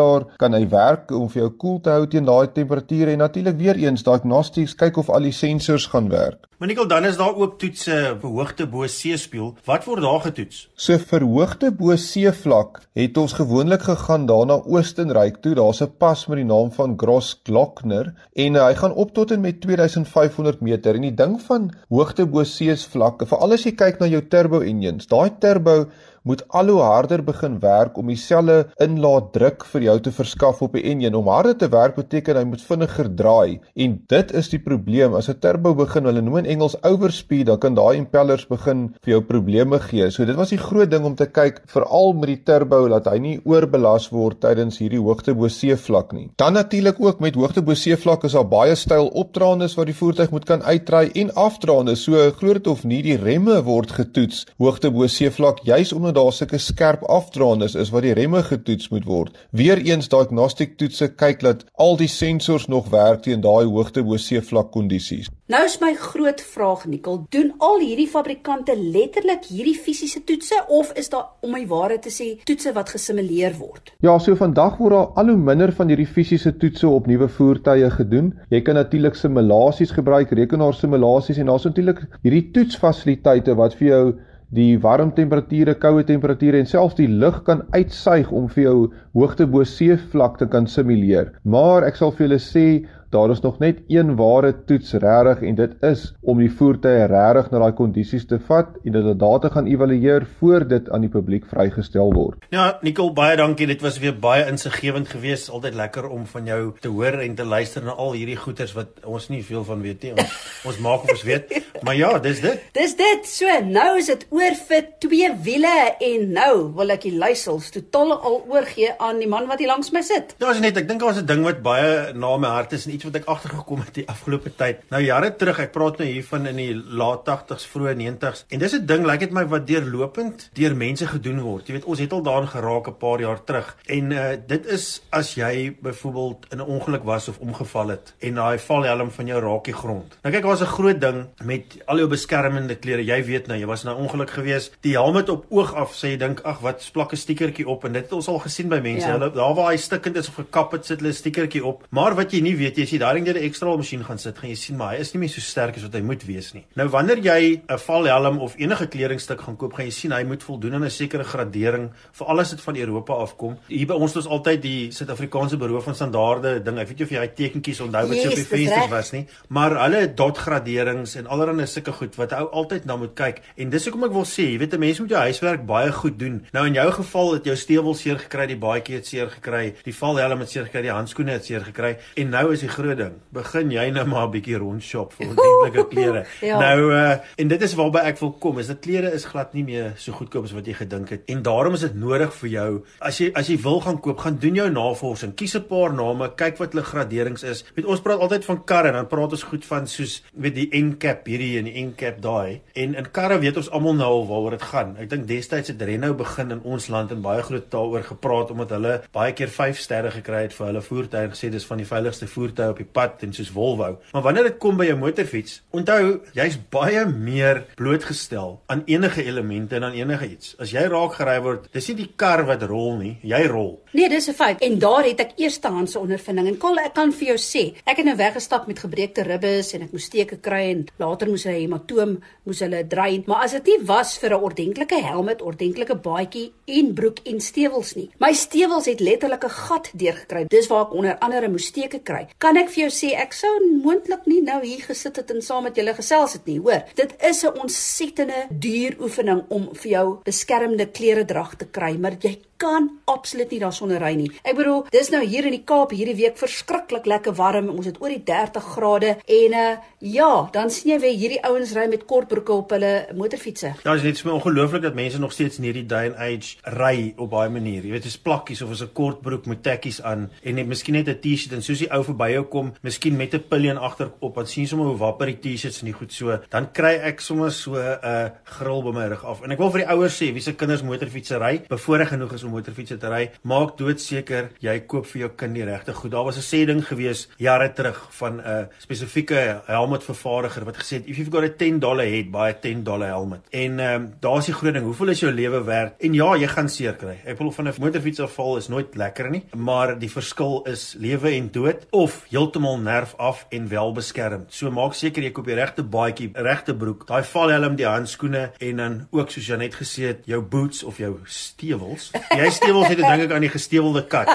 lugreëlaar 0.08 0.38
kan 0.38 0.54
hy 0.54 0.66
werk 0.68 1.12
om 1.12 1.28
vir 1.28 1.42
jou 1.44 1.50
koel 1.58 1.80
te 1.82 1.90
hou 1.90 2.06
teen 2.06 2.26
daai 2.26 2.48
temperature 2.52 3.12
en 3.12 3.18
natuurlik 3.18 3.58
weer 3.58 3.76
eens 3.76 4.04
diagnostics 4.04 4.76
kyk 4.78 4.98
of 4.98 5.10
al 5.10 5.22
die 5.22 5.32
sensors 5.32 5.88
gaan 5.92 6.08
werk. 6.08 6.46
Manikkel 6.58 6.88
dan 6.90 7.04
is 7.06 7.16
daar 7.16 7.36
ook 7.38 7.58
toetse 7.58 8.16
vir 8.18 8.30
hoogte 8.34 8.66
bo 8.66 8.86
seespieël. 8.90 9.52
Wat 9.64 9.84
word 9.86 10.02
daar 10.02 10.24
getoets? 10.24 10.64
So 10.74 10.98
vir 10.98 11.22
hoogte 11.22 11.70
bo 11.70 11.94
seevlak 11.94 12.80
het 12.98 13.18
ons 13.18 13.36
gewoonlik 13.38 13.84
gegaan 13.86 14.26
daarna 14.26 14.58
Oostenryk 14.66 15.38
toe. 15.42 15.54
Daar's 15.54 15.82
'n 15.82 15.92
pas 15.98 16.26
met 16.26 16.38
die 16.38 16.44
naam 16.44 16.72
van 16.72 16.98
Grossglockner 16.98 18.14
en 18.34 18.54
uh, 18.54 18.66
hy 18.66 18.74
gaan 18.74 18.92
op 18.92 19.14
tot 19.14 19.30
en 19.30 19.40
met 19.40 19.60
2500 19.60 20.60
meter. 20.60 20.94
En 20.94 21.02
die 21.02 21.14
ding 21.14 21.40
van 21.40 21.70
hoogte 21.88 22.26
bo 22.26 22.42
seevlak, 22.42 23.22
veral 23.26 23.52
as 23.52 23.64
jy 23.64 23.72
kyk 23.72 24.00
na 24.00 24.06
jou 24.06 24.22
turbo 24.28 24.60
engines, 24.60 25.06
daai 25.06 25.30
turbo 25.38 25.86
moet 26.22 26.42
al 26.48 26.68
hoe 26.68 26.80
harder 26.82 27.22
begin 27.24 27.58
werk 27.60 27.98
om 27.98 28.10
dieselfde 28.10 28.68
inlaatdruk 28.82 29.64
vir 29.72 29.86
jou 29.88 29.96
te 30.00 30.12
verskaf 30.14 30.62
op 30.62 30.76
die 30.76 30.84
enjin. 30.90 31.16
Om 31.18 31.30
harder 31.30 31.56
te 31.58 31.68
werk 31.72 31.96
beteken 31.98 32.36
hy 32.40 32.44
moet 32.48 32.64
vinniger 32.64 33.10
draai 33.20 33.60
en 33.74 33.96
dit 34.12 34.34
is 34.40 34.50
die 34.52 34.60
probleem. 34.62 35.14
As 35.14 35.28
'n 35.28 35.38
turbo 35.40 35.74
begin, 35.74 36.04
hulle 36.04 36.22
noem 36.22 36.38
in 36.38 36.50
Engels 36.56 36.76
overspeed, 36.82 37.46
dan 37.46 37.58
kan 37.58 37.74
daai 37.74 37.96
impellers 37.96 38.46
begin 38.46 38.94
vir 39.02 39.12
jou 39.14 39.20
probleme 39.20 39.78
gee. 39.78 40.10
So 40.10 40.24
dit 40.24 40.36
was 40.36 40.50
die 40.50 40.58
groot 40.58 40.90
ding 40.90 41.04
om 41.04 41.14
te 41.14 41.26
kyk 41.26 41.62
veral 41.66 42.12
met 42.12 42.28
die 42.28 42.42
turbo 42.44 42.88
dat 42.88 43.06
hy 43.06 43.18
nie 43.18 43.40
oorbelas 43.44 44.10
word 44.10 44.40
tydens 44.40 44.78
hierdie 44.78 45.00
hoogte 45.00 45.34
bo 45.34 45.48
seevlak 45.48 46.12
nie. 46.12 46.30
Dan 46.36 46.52
natuurlik 46.52 47.00
ook 47.00 47.20
met 47.20 47.34
hoogte 47.34 47.62
bo 47.62 47.74
seevlak 47.74 48.24
is 48.24 48.32
daar 48.32 48.48
baie 48.48 48.74
styl 48.74 49.08
opdraandes 49.08 49.76
wat 49.78 49.86
die 49.86 49.94
voertuig 49.94 50.30
moet 50.30 50.44
kan 50.44 50.62
uitdraai 50.62 51.10
en 51.14 51.34
afdraandes. 51.34 52.04
So 52.04 52.30
glo 52.38 52.52
dit 52.52 52.66
of 52.66 52.84
nie 52.84 53.02
die 53.02 53.16
remme 53.16 53.62
word 53.64 53.92
getoets 53.92 54.46
hoogte 54.58 54.90
bo 54.90 55.06
seevlak 55.06 55.62
juis 55.64 55.92
omdat 56.08 56.24
daar 56.24 56.32
sulke 56.32 56.58
skerp 56.58 57.02
afdraandes 57.04 57.74
is 57.74 57.90
wat 57.92 58.02
die 58.06 58.14
remme 58.16 58.42
getoets 58.42 58.88
moet 58.88 59.04
word. 59.04 59.36
Weereens 59.50 60.08
diagnostic 60.08 60.76
toetse 60.80 61.10
kyk 61.14 61.42
dat 61.44 61.64
al 61.76 61.98
die 62.00 62.08
sensors 62.08 62.68
nog 62.68 62.88
werk 62.92 63.26
teen 63.26 63.42
daai 63.44 63.66
hoogte 63.68 64.02
bo 64.02 64.16
seevlak 64.16 64.72
kondisies. 64.72 65.28
Nou 65.48 65.62
is 65.64 65.78
my 65.80 65.94
groot 65.96 66.40
vraag 66.44 66.84
Nikkel, 66.86 67.22
doen 67.32 67.54
al 67.64 67.78
hierdie 67.80 68.08
fabrikante 68.08 68.74
letterlik 68.76 69.46
hierdie 69.48 69.76
fisiese 69.76 70.20
toetse 70.28 70.60
of 70.68 70.92
is 71.00 71.08
daar 71.12 71.24
om 71.40 71.54
my 71.56 71.62
ware 71.70 71.96
te 72.04 72.12
sê 72.12 72.28
toetse 72.48 72.74
wat 72.76 72.92
gesimuleer 72.92 73.56
word? 73.56 73.94
Ja, 74.04 74.18
so 74.20 74.36
vandag 74.36 74.76
word 74.80 74.96
daar 74.96 75.12
al 75.22 75.32
hoe 75.32 75.38
minder 75.40 75.72
van 75.72 75.88
hierdie 75.88 76.08
fisiese 76.08 76.52
toetse 76.60 76.88
op 76.88 77.08
nuwe 77.08 77.30
voertuie 77.32 77.88
gedoen. 77.96 78.34
Jy 78.52 78.60
kan 78.66 78.76
natuurlik 78.76 79.16
simulasies 79.16 79.94
gebruik, 79.96 80.32
rekenaarsimulasies 80.36 81.40
en 81.40 81.52
daar's 81.52 81.68
natuurlik 81.68 82.04
hierdie 82.22 82.48
toetsfasiliteite 82.52 83.56
wat 83.56 83.76
vir 83.80 83.88
jou 83.88 84.04
die 84.54 84.78
warm 84.80 85.10
temperature, 85.12 85.74
koue 85.76 86.04
temperature 86.08 86.58
en 86.58 86.68
selfs 86.68 86.96
die 86.96 87.08
lug 87.08 87.42
kan 87.44 87.60
uitsuig 87.74 88.30
om 88.32 88.46
vir 88.54 88.64
jou 88.64 88.76
hoogte 89.18 89.46
bo 89.46 89.64
seevlakte 89.64 90.48
kan 90.48 90.66
simuleer. 90.66 91.34
Maar 91.44 91.84
ek 91.88 92.00
sal 92.00 92.14
vir 92.16 92.28
julle 92.28 92.40
sê 92.40 92.66
daar 93.10 93.30
is 93.30 93.40
nog 93.40 93.58
net 93.58 93.80
een 93.88 94.16
ware 94.16 94.52
toets 94.64 94.92
regtig 94.92 95.42
en 95.42 95.54
dit 95.54 95.74
is 95.84 96.14
om 96.20 96.38
die 96.38 96.50
voertuie 96.52 97.06
regtig 97.08 97.50
na 97.50 97.62
daai 97.62 97.72
kondisies 97.72 98.26
te 98.28 98.38
vat 98.48 98.76
en 98.84 98.92
dit 98.92 99.08
data 99.20 99.48
gaan 99.54 99.66
evalueer 99.66 100.26
voor 100.38 100.66
dit 100.68 100.90
aan 100.90 101.06
die 101.06 101.12
publiek 101.12 101.46
vrygestel 101.48 102.12
word. 102.12 102.44
Ja, 102.52 102.78
Nicole, 102.82 103.12
baie 103.16 103.36
dankie. 103.36 103.66
Dit 103.66 103.80
was 103.84 103.98
weer 103.98 104.16
baie 104.18 104.46
insiggewend 104.48 105.08
geweest. 105.08 105.48
Altyd 105.50 105.74
lekker 105.74 106.08
om 106.08 106.26
van 106.26 106.44
jou 106.44 106.60
te 106.80 106.88
hoor 106.92 107.20
en 107.24 107.34
te 107.34 107.44
luister 107.44 107.84
na 107.84 107.96
al 107.96 108.12
hierdie 108.12 108.36
goeters 108.36 108.74
wat 108.76 109.00
ons 109.04 109.28
nie 109.32 109.42
veel 109.44 109.64
van 109.64 109.82
weet 109.82 110.02
nie. 110.02 110.12
Ons, 110.12 110.36
ons 110.68 110.80
maak 110.84 111.06
of 111.08 111.14
ons 111.16 111.24
weet. 111.28 111.54
Maar 111.82 111.96
ja, 111.96 112.12
dis 112.18 112.40
dit. 112.44 112.68
Dis 112.76 112.96
dit. 112.98 113.28
So, 113.28 113.58
nou 113.64 113.88
is 113.98 114.10
dit 114.12 114.26
oor 114.34 114.58
vir 114.68 114.84
twee 115.00 115.30
wiele 115.44 115.74
en 116.10 116.28
nou 116.36 116.52
wil 116.76 116.94
ek 116.96 117.06
die 117.08 117.16
luisels 117.16 117.70
totaal 117.74 118.16
al 118.18 118.40
oorgee 118.50 118.92
aan 118.98 119.22
die 119.22 119.30
man 119.30 119.48
wat 119.48 119.62
hier 119.62 119.72
langs 119.72 119.92
my 119.94 120.02
sit. 120.04 120.34
Ja, 120.42 120.52
is 120.52 120.62
net 120.62 120.76
ek 120.80 120.88
dink 120.90 121.00
daar's 121.00 121.20
'n 121.22 121.26
ding 121.26 121.44
wat 121.46 121.62
baie 121.62 122.12
na 122.14 122.36
my 122.36 122.52
hart 122.58 122.72
is 122.72 122.86
en 122.86 122.97
iets 122.98 123.06
wat 123.08 123.18
ek 123.20 123.28
agtergekom 123.30 123.82
het 123.86 123.94
die 124.00 124.06
afgelope 124.10 124.50
tyd. 124.58 124.82
Nou 124.92 125.00
jare 125.02 125.30
terug, 125.38 125.60
ek 125.62 125.72
praat 125.74 126.00
nou 126.02 126.08
hiervan 126.08 126.50
in 126.50 126.58
die 126.58 126.74
laat 126.74 127.24
80s, 127.28 127.66
vroeë 127.70 127.94
90s. 128.00 128.44
En 128.50 128.58
dis 128.58 128.74
'n 128.74 128.86
ding 128.86 129.06
lyk 129.06 129.20
like 129.20 129.26
dit 129.26 129.34
my 129.34 129.44
wat 129.46 129.66
deurlopend 129.66 130.50
deur 130.54 130.74
mense 130.76 131.06
gedoen 131.06 131.40
word. 131.40 131.66
Jy 131.68 131.74
weet, 131.74 131.84
ons 131.84 131.98
het 131.98 132.12
al 132.12 132.22
daarin 132.22 132.48
geraak 132.48 132.88
'n 132.88 132.96
paar 132.98 133.20
jaar 133.20 133.44
terug. 133.44 133.76
En 133.86 134.12
uh 134.12 134.36
dit 134.46 134.66
is 134.66 135.02
as 135.10 135.34
jy 135.34 135.76
byvoorbeeld 135.80 136.46
in 136.52 136.58
'n 136.58 136.66
ongeluk 136.66 137.04
was 137.04 137.28
of 137.28 137.38
omgeval 137.38 137.88
het 137.88 138.14
en 138.18 138.34
daai 138.34 138.58
valhelm 138.58 139.10
van 139.10 139.26
jou 139.26 139.40
raak 139.40 139.64
die 139.64 139.74
grond. 139.74 140.18
Nou 140.22 140.34
kyk, 140.34 140.42
daar's 140.42 140.60
'n 140.60 140.74
groot 140.76 141.00
ding 141.00 141.26
met 141.44 141.64
al 141.86 141.96
jou 141.96 142.08
beskermende 142.08 142.74
klere. 142.74 143.04
Jy 143.04 143.24
weet 143.24 143.46
nou, 143.46 143.58
jy 143.58 143.66
was 143.66 143.84
in 143.84 143.90
'n 143.90 143.94
ongeluk 143.94 144.30
gewees. 144.30 144.70
Die 144.80 144.92
helm 144.92 145.16
het 145.16 145.28
op 145.28 145.46
oog 145.48 145.74
af 145.74 145.94
sê 145.94 146.08
jy 146.08 146.16
dink, 146.16 146.40
ag, 146.40 146.58
wat 146.60 146.82
splak 146.82 147.12
'n 147.12 147.16
stiekertjie 147.16 147.68
op 147.68 147.84
en 147.84 147.92
dit 147.92 148.02
het 148.02 148.12
ons 148.12 148.28
al 148.28 148.38
gesien 148.38 148.68
by 148.68 148.80
mense. 148.82 149.06
Ja. 149.06 149.12
Hulle 149.12 149.30
daar 149.30 149.54
waar 149.54 149.70
hy 149.70 149.76
stikkend 149.76 150.16
is 150.16 150.28
of 150.28 150.34
gekap 150.34 150.72
het, 150.72 150.86
sit 150.86 150.98
hulle 150.98 151.10
'n 151.10 151.14
stiekertjie 151.14 151.64
op. 151.64 151.86
Maar 151.90 152.14
wat 152.14 152.32
jy 152.32 152.40
nie 152.40 152.56
weet, 152.56 152.76
jy 152.76 152.86
sien 152.88 153.02
daai 153.02 153.14
ding 153.18 153.26
deur 153.26 153.38
'n 153.38 153.46
ekstra 153.48 153.76
masjien 153.76 154.04
gaan 154.04 154.18
sit, 154.18 154.38
gaan 154.38 154.50
jy 154.50 154.56
sien 154.56 154.76
maar 154.76 154.94
hy 154.94 155.00
is 155.00 155.12
nie 155.14 155.20
meer 155.20 155.32
so 155.32 155.40
sterk 155.40 155.76
as 155.76 155.82
wat 155.82 155.94
hy 155.94 156.00
moet 156.00 156.22
wees 156.26 156.52
nie. 156.54 156.64
Nou 156.76 156.88
wanneer 156.88 157.18
jy 157.18 157.60
'n 157.68 157.78
valhelm 157.78 158.38
of 158.40 158.54
enige 158.58 158.86
kledingstuk 158.86 159.40
gaan 159.40 159.56
koop, 159.56 159.72
gaan 159.74 159.86
jy 159.86 159.92
sien 159.92 160.12
hy 160.12 160.24
moet 160.24 160.42
voldoen 160.42 160.74
aan 160.74 160.84
'n 160.84 160.90
sekere 160.90 161.24
gradering 161.24 161.90
vir 162.12 162.26
alles 162.26 162.50
wat 162.50 162.60
van 162.60 162.76
Europa 162.76 163.12
afkom. 163.12 163.58
Hier 163.68 163.86
by 163.86 163.94
ons 163.94 164.14
het 164.14 164.24
ons 164.24 164.32
altyd 164.32 164.62
die 164.62 164.90
Suid-Afrikaanse 164.90 165.56
Buro 165.56 165.80
van 165.80 165.94
Standaarde 165.94 166.62
ding. 166.62 166.78
Ek 166.78 166.88
weet 166.88 166.98
jy 166.98 167.04
of 167.04 167.10
jy 167.10 167.18
daai 167.18 167.34
tekentjies 167.34 167.80
onthou 167.80 168.06
wat 168.08 168.16
yes, 168.16 168.24
so 168.24 168.30
op 168.30 168.34
die 168.34 168.44
vensters 168.44 168.90
was 168.90 169.12
nie, 169.12 169.26
maar 169.48 169.70
hulle 169.82 170.00
het 170.00 170.16
dot 170.16 170.38
graderings 170.38 171.16
en 171.16 171.26
allerlei 171.26 171.66
sulke 171.66 171.92
goed 171.92 172.16
wat 172.16 172.32
ou 172.32 172.48
altyd 172.50 172.84
na 172.84 172.96
moet 172.96 173.14
kyk. 173.14 173.42
En 173.56 173.70
dis 173.70 173.84
hoekom 173.84 174.04
ek 174.04 174.12
wil 174.12 174.24
sê, 174.24 174.52
jy 174.52 174.58
weet 174.58 174.74
'n 174.74 174.80
mens 174.80 175.00
moet 175.00 175.10
jou 175.10 175.20
huiswerk 175.20 175.66
baie 175.66 175.92
goed 175.92 176.18
doen. 176.18 176.46
Nou 176.52 176.66
in 176.66 176.74
jou 176.74 176.90
geval 176.90 177.32
het 177.34 177.44
jou 177.44 177.56
stewel 177.56 177.94
seer 177.94 178.18
gekry, 178.18 178.46
die 178.46 178.56
baadjie 178.56 178.94
het 178.96 179.06
seer 179.06 179.28
gekry, 179.30 179.74
die 179.84 179.94
valhelm 179.94 180.40
het 180.40 180.50
seer 180.50 180.64
gekry, 180.64 180.82
die 180.82 180.92
handskoene 180.92 181.32
het 181.32 181.44
seer 181.44 181.60
gekry 181.60 181.96
en 182.16 182.30
nou 182.30 182.52
is 182.52 182.60
die 182.60 182.68
groot 182.78 182.98
ding 182.98 183.16
begin 183.34 183.72
jy 183.74 183.86
nou 183.94 184.04
maar 184.08 184.26
'n 184.28 184.34
bietjie 184.36 184.58
rondshop 184.62 185.12
vir 185.18 185.28
ordentlike 185.32 185.84
klere. 185.92 186.24
ja. 186.50 186.58
Nou 186.58 186.92
uh 186.92 187.16
en 187.36 187.48
dit 187.48 187.62
is 187.62 187.74
waarby 187.78 188.04
ek 188.10 188.20
wil 188.22 188.32
kom, 188.42 188.58
is 188.58 188.70
dat 188.70 188.80
klere 188.84 189.12
is 189.12 189.24
glad 189.24 189.54
nie 189.54 189.64
meer 189.64 189.92
so 189.96 190.12
goedkoop 190.12 190.44
as 190.44 190.54
wat 190.56 190.66
jy 190.66 190.74
gedink 190.78 191.10
het. 191.14 191.22
En 191.26 191.42
daarom 191.42 191.74
is 191.74 191.84
dit 191.86 191.94
nodig 191.94 192.34
vir 192.40 192.50
jou 192.50 192.70
as 193.00 193.20
jy 193.20 193.30
as 193.34 193.50
jy 193.50 193.58
wil 193.62 193.80
gaan 193.80 194.00
koop, 194.00 194.18
gaan 194.18 194.38
doen 194.38 194.54
jou 194.54 194.68
navorsing. 194.70 195.34
Kies 195.34 195.56
'n 195.56 195.66
paar 195.68 195.92
name, 195.92 196.30
kyk 196.36 196.58
wat 196.58 196.72
hulle 196.72 196.84
graderings 196.84 197.42
is. 197.42 197.64
Weet 197.74 197.86
ons 197.86 198.00
praat 198.00 198.20
altyd 198.20 198.44
van 198.44 198.64
karre, 198.64 198.92
dan 198.92 199.06
praat 199.06 199.32
ons 199.32 199.42
goed 199.42 199.64
van 199.64 199.86
soos 199.86 200.22
weet 200.34 200.54
die 200.54 200.68
N-cap 200.72 201.26
hierdie 201.26 201.58
en 201.58 201.64
die 201.64 201.84
N-cap 201.84 202.20
daai. 202.22 202.60
En 202.74 202.94
in 202.94 203.10
karre 203.10 203.38
weet 203.38 203.56
ons 203.56 203.70
almal 203.70 203.94
nou 203.94 204.08
al 204.08 204.26
waaroor 204.26 204.56
dit 204.56 204.62
gaan. 204.62 204.96
Ek 204.98 205.10
dink 205.10 205.26
destyds 205.28 205.68
het 205.68 205.82
Renault 205.82 206.16
begin 206.16 206.50
in 206.50 206.62
ons 206.62 206.88
land 206.88 207.12
en 207.14 207.22
baie 207.22 207.42
groot 207.42 207.70
daaroor 207.70 208.02
gepraat 208.02 208.50
omdat 208.50 208.70
hulle 208.76 208.94
baie 209.12 209.32
keer 209.32 209.48
5 209.48 209.78
sterre 209.78 210.10
gekry 210.10 210.42
het 210.46 210.54
vir 210.56 210.66
hulle 210.70 210.82
voertuie 210.84 211.28
gesê 211.32 211.50
dis 211.52 211.66
van 211.68 211.80
die 211.82 211.88
veiligste 211.88 212.28
voertuie 212.30 212.67
op 212.70 212.80
die 212.80 212.86
pad 212.86 213.22
en 213.26 213.32
soos 213.36 213.50
Volvo. 213.54 213.98
Maar 214.12 214.22
wanneer 214.22 214.48
dit 214.50 214.58
kom 214.62 214.76
by 214.78 214.88
jou 214.88 214.98
motorfiets, 215.00 215.62
onthou, 215.74 216.20
jy's 216.36 216.58
baie 216.70 217.04
meer 217.08 217.64
blootgestel 217.78 218.58
aan 218.66 218.82
enige 218.86 219.24
elemente 219.24 219.76
en 219.76 219.88
aan 219.88 219.98
enige 219.98 220.28
iets. 220.28 220.54
As 220.60 220.72
jy 220.74 220.84
raak 220.90 221.18
gery 221.18 221.38
word, 221.44 221.68
dis 221.72 221.88
nie 221.88 221.96
die 222.02 222.10
kar 222.16 222.44
wat 222.48 222.62
rol 222.68 222.96
nie, 223.00 223.14
jy 223.22 223.42
rol. 223.50 223.78
Nee, 223.90 224.08
dis 224.08 224.28
'n 224.28 224.32
feit. 224.32 224.60
En 224.60 224.78
daar 224.78 225.04
het 225.04 225.20
ek 225.20 225.30
eerstehandse 225.36 225.98
ondervinding. 225.98 226.46
En 226.46 226.56
kol, 226.58 226.76
ek 226.76 226.94
kan 226.94 227.12
vir 227.12 227.26
jou 227.26 227.38
sê, 227.38 227.76
ek 227.84 227.96
het 227.96 228.04
nou 228.04 228.16
weggestap 228.16 228.66
met 228.66 228.78
gebreekte 228.78 229.22
ribbes 229.22 229.72
en 229.72 229.82
ek 229.82 229.92
moes 229.92 230.04
steke 230.04 230.36
kry 230.36 230.70
en 230.70 230.84
later 230.96 231.28
moes 231.28 231.44
hulle 231.44 231.56
hematoom 231.56 232.22
moes 232.42 232.60
hulle 232.60 232.86
drein. 232.86 233.22
Maar 233.26 233.42
as 233.44 233.50
dit 233.50 233.66
nie 233.66 233.78
was 233.86 234.18
vir 234.18 234.30
'n 234.30 234.42
ordentlike 234.42 235.02
helm, 235.02 235.28
ordentlike 235.28 235.94
baadjie 235.94 236.52
en 236.66 236.94
broek 236.94 237.18
en 237.24 237.40
stewels 237.40 237.94
nie. 237.94 238.10
My 238.18 238.32
stewels 238.32 238.86
het 238.86 239.00
letterlik 239.00 239.44
'n 239.44 239.50
gat 239.50 239.90
deurgekry. 239.94 240.44
Dis 240.48 240.66
waar 240.66 240.86
ek 240.86 240.92
onder 240.92 241.18
andere 241.18 241.48
moes 241.48 241.66
steke 241.66 242.00
kry. 242.02 242.28
Kan 242.38 242.56
ek 242.56 242.68
vir 242.68 242.88
jou 242.88 242.90
sê 242.90 243.14
ek 243.14 243.32
sou 243.32 243.80
moontlik 243.82 244.26
nie 244.26 244.42
nou 244.42 244.64
hier 244.64 244.80
gesit 244.80 245.16
het 245.16 245.30
en 245.30 245.42
saam 245.42 245.62
met 245.62 245.76
julle 245.76 245.94
gesels 245.94 246.32
het 246.32 246.46
nie, 246.46 246.60
hoor. 246.60 246.82
Dit 246.94 247.14
is 247.22 247.42
'n 247.44 247.58
ontsettende 247.60 248.46
duur 248.50 248.96
oefening 249.00 249.44
om 249.48 249.68
vir 249.72 249.90
jou 249.90 250.18
beskermende 250.24 250.86
klere 250.86 251.24
drag 251.24 251.56
te 251.56 251.66
kry, 251.66 251.96
maar 251.96 252.16
jy 252.20 252.38
kan 252.58 252.88
absoluut 253.06 253.50
nie 253.54 253.60
daarsonder 253.62 254.02
ry 254.02 254.14
nie. 254.18 254.28
Ek 254.42 254.56
bedoel, 254.58 254.82
dis 254.90 255.10
nou 255.14 255.22
hier 255.22 255.46
in 255.46 255.54
die 255.54 255.62
Kaap 255.68 255.92
hierdie 255.94 256.16
week 256.18 256.38
verskriklik 256.40 257.06
lekker 257.06 257.36
warm. 257.38 257.70
Ons 257.70 257.86
het 257.86 258.00
oor 258.02 258.10
die 258.10 258.22
30 258.26 258.72
grade 258.74 259.14
en 259.24 259.54
uh 259.58 259.68
ja, 259.98 260.48
dan 260.54 260.70
sien 260.70 260.92
jy 260.92 260.98
weer 261.02 261.14
hierdie 261.18 261.40
ouens 261.46 261.72
ry 261.74 261.88
met 261.90 262.04
kortbroeke 262.06 262.54
op 262.54 262.70
hulle 262.74 262.92
motorfietsse. 263.18 263.72
Ja, 263.82 263.94
dit 263.98 264.14
is 264.14 264.22
so 264.22 264.30
ongelooflik 264.30 264.84
dat 264.84 264.94
mense 264.94 265.18
nog 265.18 265.32
steeds 265.34 265.58
in 265.58 265.66
hierdie 265.66 265.86
day 265.90 266.10
and 266.10 266.18
age 266.22 266.58
ry 266.78 267.14
op 267.16 267.32
baie 267.32 267.50
maniere. 267.50 267.88
Jy 267.88 267.96
weet, 267.96 268.06
dis 268.06 268.18
plakkies 268.18 268.62
of 268.62 268.70
'n 268.70 268.92
kortbroek 268.92 269.46
met 269.46 269.62
tekkies 269.62 270.02
aan 270.02 270.28
en 270.42 270.54
net 270.54 270.66
miskien 270.66 270.94
net 270.94 271.08
'n 271.08 271.18
T-shirt 271.20 271.52
en 271.52 271.62
soos 271.62 271.78
die 271.78 271.90
ou 271.90 272.02
verby 272.04 272.30
jou 272.32 272.44
kom, 272.44 272.72
miskien 272.82 273.16
met 273.16 273.34
'n 273.34 273.44
pillion 273.48 273.78
agterop, 273.78 274.34
wat 274.34 274.48
sien 274.48 274.66
sommer 274.66 274.86
hoe 274.86 274.96
wapper 274.96 275.26
die 275.26 275.38
T-shirts 275.38 275.82
nie 275.82 275.92
goed 275.92 276.12
so, 276.12 276.38
dan 276.50 276.72
kry 276.72 276.94
ek 277.02 277.20
sommer 277.20 277.50
so 277.50 277.74
'n 277.74 277.98
uh, 278.02 278.30
gril 278.44 278.82
by 278.82 278.90
my 278.90 279.06
rug 279.08 279.24
af. 279.24 279.42
En 279.42 279.50
ek 279.50 279.58
wil 279.58 279.70
vir 279.70 279.80
die 279.80 279.90
ouers 279.90 280.22
sê, 280.22 280.32
wie 280.32 280.40
se 280.40 280.54
kinders 280.54 280.82
motorfietsse 280.82 281.38
ry, 281.38 281.62
bevoorreg 281.68 282.08
genoeg 282.08 282.32
is 282.32 282.47
om 282.48 282.56
motorfietsse 282.56 282.98
te 283.00 283.10
ry, 283.12 283.28
maak 283.48 283.76
doodseker 283.78 284.50
jy 284.64 284.74
koop 284.90 285.06
vir 285.12 285.24
jou 285.26 285.30
kind 285.40 285.56
die 285.56 285.66
regte 285.68 285.94
goed. 285.94 286.12
Daar 286.14 286.24
was 286.24 286.38
'n 286.38 286.48
sê 286.48 286.64
ding 286.66 286.82
gewees 286.82 287.28
jare 287.38 287.72
terug 287.72 288.00
van 288.20 288.36
'n 288.36 288.40
uh, 288.40 288.64
spesifieke 288.78 289.62
helmetvervaardiger 289.66 290.64
wat 290.64 290.76
gesê 290.76 290.98
het 290.98 291.08
if 291.08 291.16
you've 291.16 291.30
got 291.30 291.44
a 291.44 291.48
10 291.48 291.78
dollar 291.78 292.06
head, 292.06 292.30
buy 292.30 292.50
a 292.50 292.54
10 292.54 292.82
dollar 292.84 293.08
helmet. 293.08 293.40
En 293.50 293.80
ehm 293.80 293.94
um, 293.94 294.12
daar's 294.20 294.46
die 294.46 294.54
groot 294.54 294.74
ding, 294.74 294.84
hoeveel 294.84 295.08
is 295.08 295.20
jou 295.20 295.32
lewe 295.32 295.62
werd? 295.64 295.94
En 296.00 296.14
ja, 296.14 296.36
jy 296.36 296.46
gaan 296.46 296.68
seer 296.68 296.94
kry. 296.94 297.16
Ek 297.24 297.36
bedoel 297.38 297.52
van 297.52 297.68
'n 297.68 297.74
motorfiets 297.78 298.20
afval 298.20 298.56
is 298.56 298.68
nooit 298.68 298.96
lekker 298.96 299.30
nie, 299.30 299.44
maar 299.56 299.98
die 299.98 300.10
verskil 300.10 300.62
is 300.66 300.94
lewe 300.98 301.30
en 301.30 301.50
dood 301.50 301.86
of 301.90 302.24
heeltemal 302.30 302.78
nerf 302.78 303.14
af 303.16 303.46
en 303.48 303.68
wel 303.68 303.92
beskermd. 303.92 304.52
So 304.54 304.70
maak 304.70 304.94
seker 304.94 305.22
jy 305.22 305.30
koop 305.30 305.46
die 305.46 305.54
regte 305.54 305.82
baadjie, 305.82 306.30
regte 306.34 306.74
broek, 306.74 307.06
daai 307.06 307.22
valhelm, 307.22 307.76
die 307.76 307.86
handskoene 307.86 308.50
en 308.58 308.76
dan 308.76 309.06
ook 309.10 309.30
soos 309.30 309.46
jy 309.46 309.56
net 309.56 309.74
gesê 309.74 310.12
het, 310.12 310.24
jou 310.24 310.40
boots 310.42 310.84
of 310.84 310.98
jou 310.98 311.18
stewels. 311.24 312.10
Jy 312.38 312.50
stewels 312.54 312.86
het 312.92 313.00
dink 313.00 313.24
ek 313.24 313.32
aan 313.34 313.42
die 313.42 313.50
gestewelde 313.50 314.04
kat. 314.06 314.30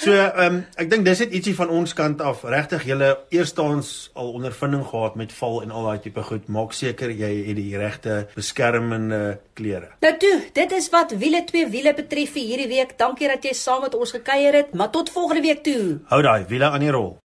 So 0.00 0.14
ehm 0.14 0.40
um, 0.44 0.60
ek 0.80 0.88
dink 0.90 1.04
dis 1.04 1.20
net 1.20 1.34
ietsie 1.36 1.54
van 1.58 1.72
ons 1.72 1.92
kant 1.96 2.22
af. 2.24 2.46
Regtig 2.48 2.86
julle 2.88 3.10
eerstehands 3.34 4.10
al 4.16 4.32
ondervinding 4.38 4.86
gehad 4.88 5.18
met 5.20 5.34
val 5.36 5.60
en 5.66 5.70
al 5.70 5.90
daai 5.90 6.00
tipe 6.06 6.24
goed. 6.30 6.48
Maak 6.48 6.72
seker 6.76 7.12
jy 7.12 7.32
het 7.50 7.60
die 7.60 7.76
regte 7.76 8.22
beskermende 8.34 9.22
klere. 9.58 9.92
Nou 10.00 10.14
toe, 10.24 10.34
dit 10.56 10.76
is 10.80 10.88
wat 10.94 11.12
wiele 11.20 11.44
twee 11.44 11.68
wiele 11.68 11.92
betref 11.94 12.32
vir 12.38 12.48
hierdie 12.48 12.70
week. 12.72 12.96
Dankie 12.98 13.28
dat 13.28 13.44
jy 13.44 13.52
saam 13.58 13.84
met 13.84 13.94
ons 13.94 14.16
gekuier 14.16 14.62
het, 14.62 14.74
maar 14.74 14.90
tot 14.90 15.12
volgende 15.12 15.44
week 15.44 15.64
toe. 15.66 16.00
Hou 16.08 16.22
daai 16.24 16.44
wiele 16.48 16.72
aan 16.72 16.88
die 16.88 16.94
rol. 16.94 17.18